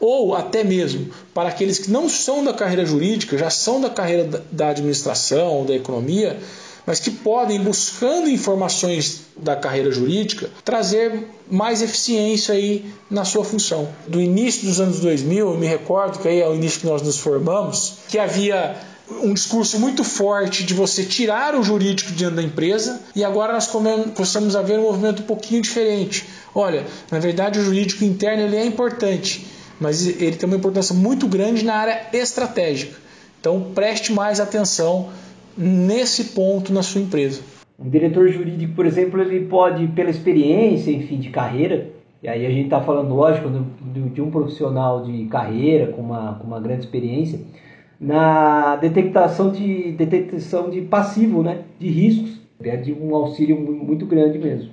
ou 0.00 0.34
até 0.34 0.64
mesmo 0.64 1.10
para 1.34 1.50
aqueles 1.50 1.78
que 1.78 1.90
não 1.90 2.08
são 2.08 2.42
da 2.42 2.54
carreira 2.54 2.84
jurídica, 2.84 3.36
já 3.36 3.50
são 3.50 3.80
da 3.80 3.90
carreira 3.90 4.42
da 4.50 4.70
administração 4.70 5.64
da 5.64 5.74
economia, 5.74 6.38
mas 6.86 6.98
que 6.98 7.10
podem, 7.10 7.60
buscando 7.60 8.28
informações 8.28 9.20
da 9.36 9.54
carreira 9.54 9.92
jurídica, 9.92 10.50
trazer 10.64 11.28
mais 11.48 11.82
eficiência 11.82 12.54
aí 12.54 12.84
na 13.10 13.24
sua 13.24 13.44
função. 13.44 13.88
Do 14.08 14.20
início 14.20 14.66
dos 14.66 14.80
anos 14.80 14.98
2000, 14.98 15.52
eu 15.52 15.58
me 15.58 15.66
recordo 15.66 16.18
que 16.18 16.26
aí 16.26 16.40
é 16.40 16.48
o 16.48 16.54
início 16.54 16.80
que 16.80 16.86
nós 16.86 17.02
nos 17.02 17.18
formamos, 17.18 17.94
que 18.08 18.18
havia 18.18 18.76
um 19.22 19.34
discurso 19.34 19.78
muito 19.78 20.04
forte 20.04 20.64
de 20.64 20.72
você 20.72 21.04
tirar 21.04 21.54
o 21.54 21.62
jurídico 21.62 22.12
dentro 22.12 22.36
da 22.36 22.42
empresa 22.42 23.00
e 23.14 23.24
agora 23.24 23.52
nós 23.52 23.66
começamos 23.66 24.54
a 24.54 24.62
ver 24.62 24.78
um 24.78 24.82
movimento 24.82 25.22
um 25.22 25.26
pouquinho 25.26 25.60
diferente. 25.60 26.26
Olha, 26.54 26.86
na 27.10 27.18
verdade 27.18 27.58
o 27.58 27.64
jurídico 27.64 28.04
interno 28.04 28.44
ele 28.44 28.56
é 28.56 28.64
importante, 28.64 29.46
mas 29.80 30.06
ele 30.20 30.36
tem 30.36 30.48
uma 30.48 30.56
importância 30.56 30.94
muito 30.94 31.26
grande 31.26 31.64
na 31.64 31.74
área 31.74 32.08
estratégica. 32.12 32.96
Então 33.40 33.72
preste 33.74 34.12
mais 34.12 34.38
atenção 34.38 35.08
nesse 35.56 36.24
ponto 36.24 36.72
na 36.72 36.82
sua 36.82 37.00
empresa. 37.00 37.40
Um 37.78 37.88
diretor 37.88 38.28
jurídico, 38.28 38.74
por 38.74 38.84
exemplo, 38.84 39.20
ele 39.20 39.46
pode, 39.46 39.86
pela 39.88 40.10
experiência, 40.10 40.90
enfim, 40.90 41.18
de 41.18 41.30
carreira, 41.30 41.88
e 42.22 42.28
aí 42.28 42.44
a 42.44 42.50
gente 42.50 42.64
está 42.64 42.82
falando, 42.82 43.14
lógico, 43.14 43.48
de 44.12 44.20
um 44.20 44.30
profissional 44.30 45.02
de 45.02 45.24
carreira 45.24 45.90
com 45.92 46.02
uma, 46.02 46.34
com 46.34 46.46
uma 46.46 46.60
grande 46.60 46.84
experiência, 46.84 47.40
na 47.98 48.76
detectação 48.76 49.50
de, 49.50 49.92
detectação 49.92 50.68
de 50.68 50.82
passivo, 50.82 51.42
né, 51.42 51.62
de 51.78 51.88
riscos. 51.88 52.40
É 52.62 52.76
de 52.76 52.92
um 52.92 53.14
auxílio 53.14 53.58
muito 53.58 54.04
grande 54.04 54.38
mesmo. 54.38 54.70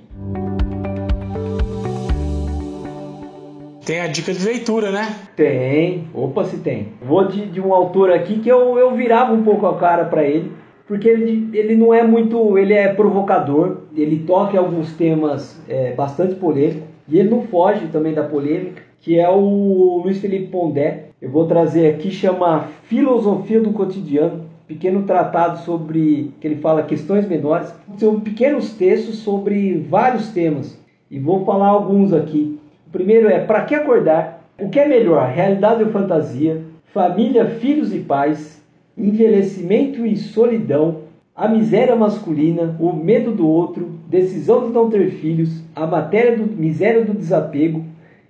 Tem 3.88 4.00
a 4.00 4.06
dica 4.06 4.34
de 4.34 4.44
leitura, 4.44 4.90
né? 4.90 5.16
Tem. 5.34 6.08
Opa, 6.12 6.44
se 6.44 6.58
tem. 6.58 6.88
Vou 7.00 7.26
de, 7.26 7.46
de 7.46 7.58
um 7.58 7.72
autor 7.72 8.12
aqui 8.12 8.38
que 8.38 8.46
eu, 8.46 8.78
eu 8.78 8.94
virava 8.94 9.32
um 9.32 9.42
pouco 9.42 9.64
a 9.64 9.78
cara 9.78 10.04
para 10.04 10.24
ele, 10.24 10.52
porque 10.86 11.08
ele, 11.08 11.48
ele 11.54 11.74
não 11.74 11.94
é 11.94 12.02
muito. 12.02 12.58
Ele 12.58 12.74
é 12.74 12.92
provocador, 12.92 13.84
ele 13.96 14.24
toca 14.26 14.58
alguns 14.58 14.92
temas 14.92 15.58
é, 15.66 15.94
bastante 15.94 16.34
polêmicos, 16.34 16.82
e 17.08 17.18
ele 17.18 17.30
não 17.30 17.44
foge 17.44 17.86
também 17.86 18.12
da 18.12 18.24
polêmica, 18.24 18.82
que 19.00 19.18
é 19.18 19.26
o 19.26 20.02
Luiz 20.04 20.18
Felipe 20.18 20.48
Pondé, 20.48 21.06
eu 21.22 21.30
vou 21.30 21.46
trazer 21.46 21.88
aqui, 21.88 22.10
chama 22.10 22.68
Filosofia 22.82 23.58
do 23.58 23.72
Cotidiano, 23.72 24.44
pequeno 24.66 25.04
tratado 25.04 25.60
sobre, 25.64 26.34
que 26.38 26.46
ele 26.46 26.56
fala 26.56 26.82
questões 26.82 27.26
menores. 27.26 27.74
São 27.96 28.20
pequenos 28.20 28.74
textos 28.74 29.20
sobre 29.20 29.78
vários 29.88 30.28
temas, 30.28 30.78
e 31.10 31.18
vou 31.18 31.42
falar 31.46 31.68
alguns 31.68 32.12
aqui. 32.12 32.57
O 32.88 32.90
primeiro 32.90 33.28
é 33.28 33.38
Para 33.38 33.66
que 33.66 33.74
acordar? 33.74 34.48
O 34.58 34.70
que 34.70 34.80
é 34.80 34.88
melhor, 34.88 35.28
realidade 35.28 35.84
ou 35.84 35.90
fantasia? 35.90 36.62
Família, 36.86 37.44
filhos 37.44 37.94
e 37.94 37.98
pais, 37.98 38.64
envelhecimento 38.96 40.06
e 40.06 40.16
solidão, 40.16 41.02
a 41.36 41.46
miséria 41.46 41.94
masculina, 41.94 42.74
o 42.80 42.90
medo 42.94 43.30
do 43.32 43.46
outro, 43.46 43.90
decisão 44.08 44.66
de 44.66 44.72
não 44.72 44.88
ter 44.88 45.10
filhos, 45.10 45.62
a 45.76 45.86
matéria 45.86 46.34
do 46.34 46.46
miséria 46.50 47.04
do 47.04 47.12
desapego, 47.12 47.84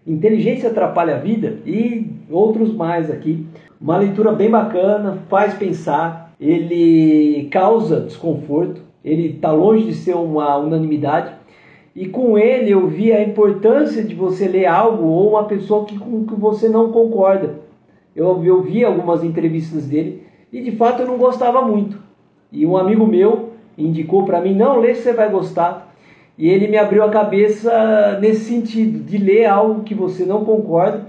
inteligência 0.05 0.71
atrapalha 0.71 1.15
a 1.15 1.21
vida? 1.21 1.59
E 1.65 2.11
outros 2.29 2.75
mais 2.75 3.13
aqui. 3.13 3.47
Uma 3.81 3.99
leitura 3.99 4.33
bem 4.33 4.51
bacana, 4.51 5.19
faz 5.29 5.55
pensar, 5.55 6.35
ele 6.41 7.49
causa 7.49 8.01
desconforto, 8.01 8.83
ele 9.05 9.37
está 9.37 9.53
longe 9.53 9.85
de 9.85 9.95
ser 9.95 10.17
uma 10.17 10.57
unanimidade. 10.57 11.38
E 11.99 12.07
com 12.07 12.39
ele 12.39 12.71
eu 12.71 12.87
vi 12.87 13.13
a 13.13 13.21
importância 13.21 14.05
de 14.05 14.15
você 14.15 14.47
ler 14.47 14.67
algo 14.67 15.05
ou 15.09 15.31
uma 15.31 15.47
pessoa 15.47 15.85
que, 15.85 15.99
com 15.99 16.25
que 16.25 16.35
você 16.37 16.69
não 16.69 16.93
concorda. 16.93 17.59
Eu, 18.15 18.41
eu 18.45 18.63
vi 18.63 18.85
algumas 18.85 19.25
entrevistas 19.25 19.87
dele 19.87 20.23
e 20.53 20.61
de 20.61 20.71
fato 20.77 21.03
eu 21.03 21.09
não 21.09 21.19
gostava 21.19 21.61
muito. 21.61 21.99
E 22.53 22.65
um 22.65 22.77
amigo 22.77 23.05
meu 23.05 23.49
indicou 23.77 24.25
para 24.25 24.41
mim: 24.41 24.55
não, 24.55 24.79
lê 24.79 24.95
você 24.95 25.13
vai 25.13 25.29
gostar. 25.29 25.93
E 26.39 26.49
ele 26.49 26.69
me 26.69 26.79
abriu 26.79 27.03
a 27.03 27.11
cabeça 27.11 28.17
nesse 28.21 28.45
sentido, 28.45 29.01
de 29.01 29.19
ler 29.19 29.47
algo 29.47 29.83
que 29.83 29.93
você 29.93 30.25
não 30.25 30.45
concorda 30.45 31.05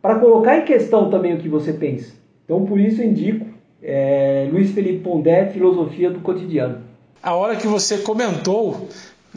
para 0.00 0.20
colocar 0.20 0.58
em 0.58 0.64
questão 0.64 1.10
também 1.10 1.34
o 1.34 1.38
que 1.38 1.48
você 1.48 1.72
pensa. 1.72 2.14
Então, 2.44 2.64
por 2.64 2.78
isso, 2.78 3.02
indico 3.02 3.46
é, 3.82 4.48
Luiz 4.52 4.70
Felipe 4.70 5.02
Pondé, 5.02 5.46
Filosofia 5.46 6.08
do 6.08 6.20
Cotidiano. 6.20 6.82
A 7.20 7.34
hora 7.34 7.56
que 7.56 7.66
você 7.66 7.98
comentou, 7.98 8.86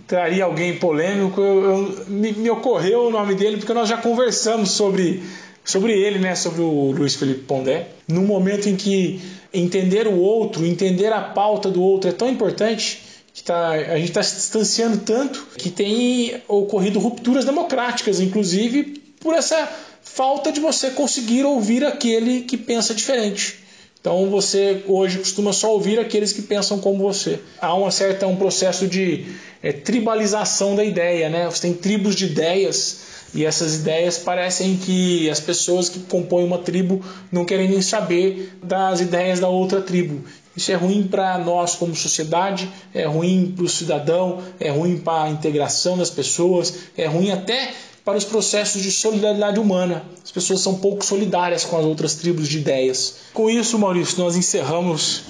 traria 0.08 0.46
alguém 0.46 0.78
polêmico, 0.78 1.40
eu, 1.40 1.64
eu, 1.64 2.06
me, 2.08 2.32
me, 2.34 2.50
ocorreu 2.50 3.08
o 3.08 3.12
nome 3.12 3.36
dele 3.36 3.58
porque 3.58 3.74
nós 3.74 3.88
já 3.88 3.98
conversamos 3.98 4.72
sobre, 4.72 5.24
sobre 5.64 5.94
ele, 5.94 6.20
né, 6.20 6.36
sobre 6.36 6.62
o 6.62 6.92
Luiz 6.92 7.16
Felipe 7.16 7.42
Pondé, 7.42 7.90
num 8.08 8.26
momento 8.26 8.68
em 8.68 8.76
que 8.76 9.22
entender 9.54 10.08
o 10.08 10.18
outro, 10.18 10.66
entender 10.66 11.14
a 11.14 11.22
pauta 11.22 11.70
do 11.70 11.82
outro 11.82 12.10
é 12.10 12.14
tão 12.14 12.28
importante 12.28 13.02
que 13.34 13.44
tá, 13.44 13.70
a 13.70 13.98
gente 13.98 14.10
está 14.10 14.22
se 14.22 14.36
distanciando 14.36 14.98
tanto 14.98 15.48
que 15.58 15.70
tem 15.70 16.42
ocorrido 16.48 17.00
rupturas 17.00 17.46
democráticas, 17.46 18.20
inclusive 18.20 19.02
por 19.20 19.34
essa 19.34 19.72
falta 20.02 20.52
de 20.52 20.60
você 20.60 20.92
conseguir 20.92 21.44
ouvir 21.44 21.86
aquele 21.86 22.42
que 22.42 22.58
pensa 22.58 22.94
diferente. 22.94 23.63
Então 24.04 24.30
você 24.30 24.84
hoje 24.86 25.20
costuma 25.20 25.54
só 25.54 25.72
ouvir 25.72 25.98
aqueles 25.98 26.34
que 26.34 26.42
pensam 26.42 26.78
como 26.78 27.02
você. 27.02 27.40
Há 27.62 27.74
uma 27.74 27.90
certa 27.90 28.28
um 28.28 28.36
processo 28.36 28.86
de 28.86 29.24
é, 29.62 29.72
tribalização 29.72 30.76
da 30.76 30.84
ideia, 30.84 31.30
né? 31.30 31.46
Você 31.46 31.62
tem 31.62 31.74
tribos 31.74 32.14
de 32.14 32.26
ideias 32.26 33.00
e 33.34 33.46
essas 33.46 33.76
ideias 33.76 34.18
parecem 34.18 34.76
que 34.76 35.30
as 35.30 35.40
pessoas 35.40 35.88
que 35.88 36.00
compõem 36.00 36.44
uma 36.44 36.58
tribo 36.58 37.02
não 37.32 37.46
querem 37.46 37.70
nem 37.70 37.82
saber 37.82 38.58
das 38.62 39.00
ideias 39.00 39.40
da 39.40 39.48
outra 39.48 39.80
tribo. 39.80 40.26
Isso 40.54 40.70
é 40.70 40.76
ruim 40.76 41.04
para 41.04 41.38
nós 41.38 41.76
como 41.76 41.96
sociedade, 41.96 42.70
é 42.94 43.06
ruim 43.06 43.54
para 43.56 43.64
o 43.64 43.70
cidadão, 43.70 44.44
é 44.60 44.70
ruim 44.70 44.98
para 44.98 45.24
a 45.24 45.30
integração 45.30 45.98
das 45.98 46.10
pessoas, 46.10 46.74
é 46.98 47.06
ruim 47.06 47.32
até 47.32 47.72
para 48.04 48.18
os 48.18 48.26
processos 48.26 48.82
de 48.82 48.92
solidariedade 48.92 49.60
humana. 49.60 50.04
As 50.24 50.32
pessoas 50.32 50.62
são 50.62 50.76
pouco 50.76 51.06
solidárias 51.06 51.64
com 51.64 51.78
as 51.78 51.86
outras 51.86 52.16
tribos 52.16 52.48
de 52.48 52.60
ideias. 52.60 53.18
Com 53.34 53.50
isso, 53.50 53.80
Maurício, 53.80 54.22
nós 54.22 54.36
encerramos 54.36 55.24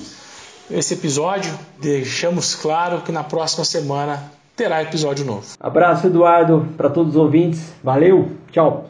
esse 0.71 0.93
episódio. 0.93 1.57
Deixamos 1.79 2.55
claro 2.55 3.01
que 3.01 3.11
na 3.11 3.23
próxima 3.23 3.63
semana 3.65 4.31
terá 4.55 4.81
episódio 4.81 5.25
novo. 5.25 5.45
Abraço, 5.59 6.07
Eduardo, 6.07 6.67
para 6.77 6.89
todos 6.89 7.15
os 7.15 7.21
ouvintes. 7.21 7.61
Valeu, 7.83 8.31
tchau. 8.51 8.89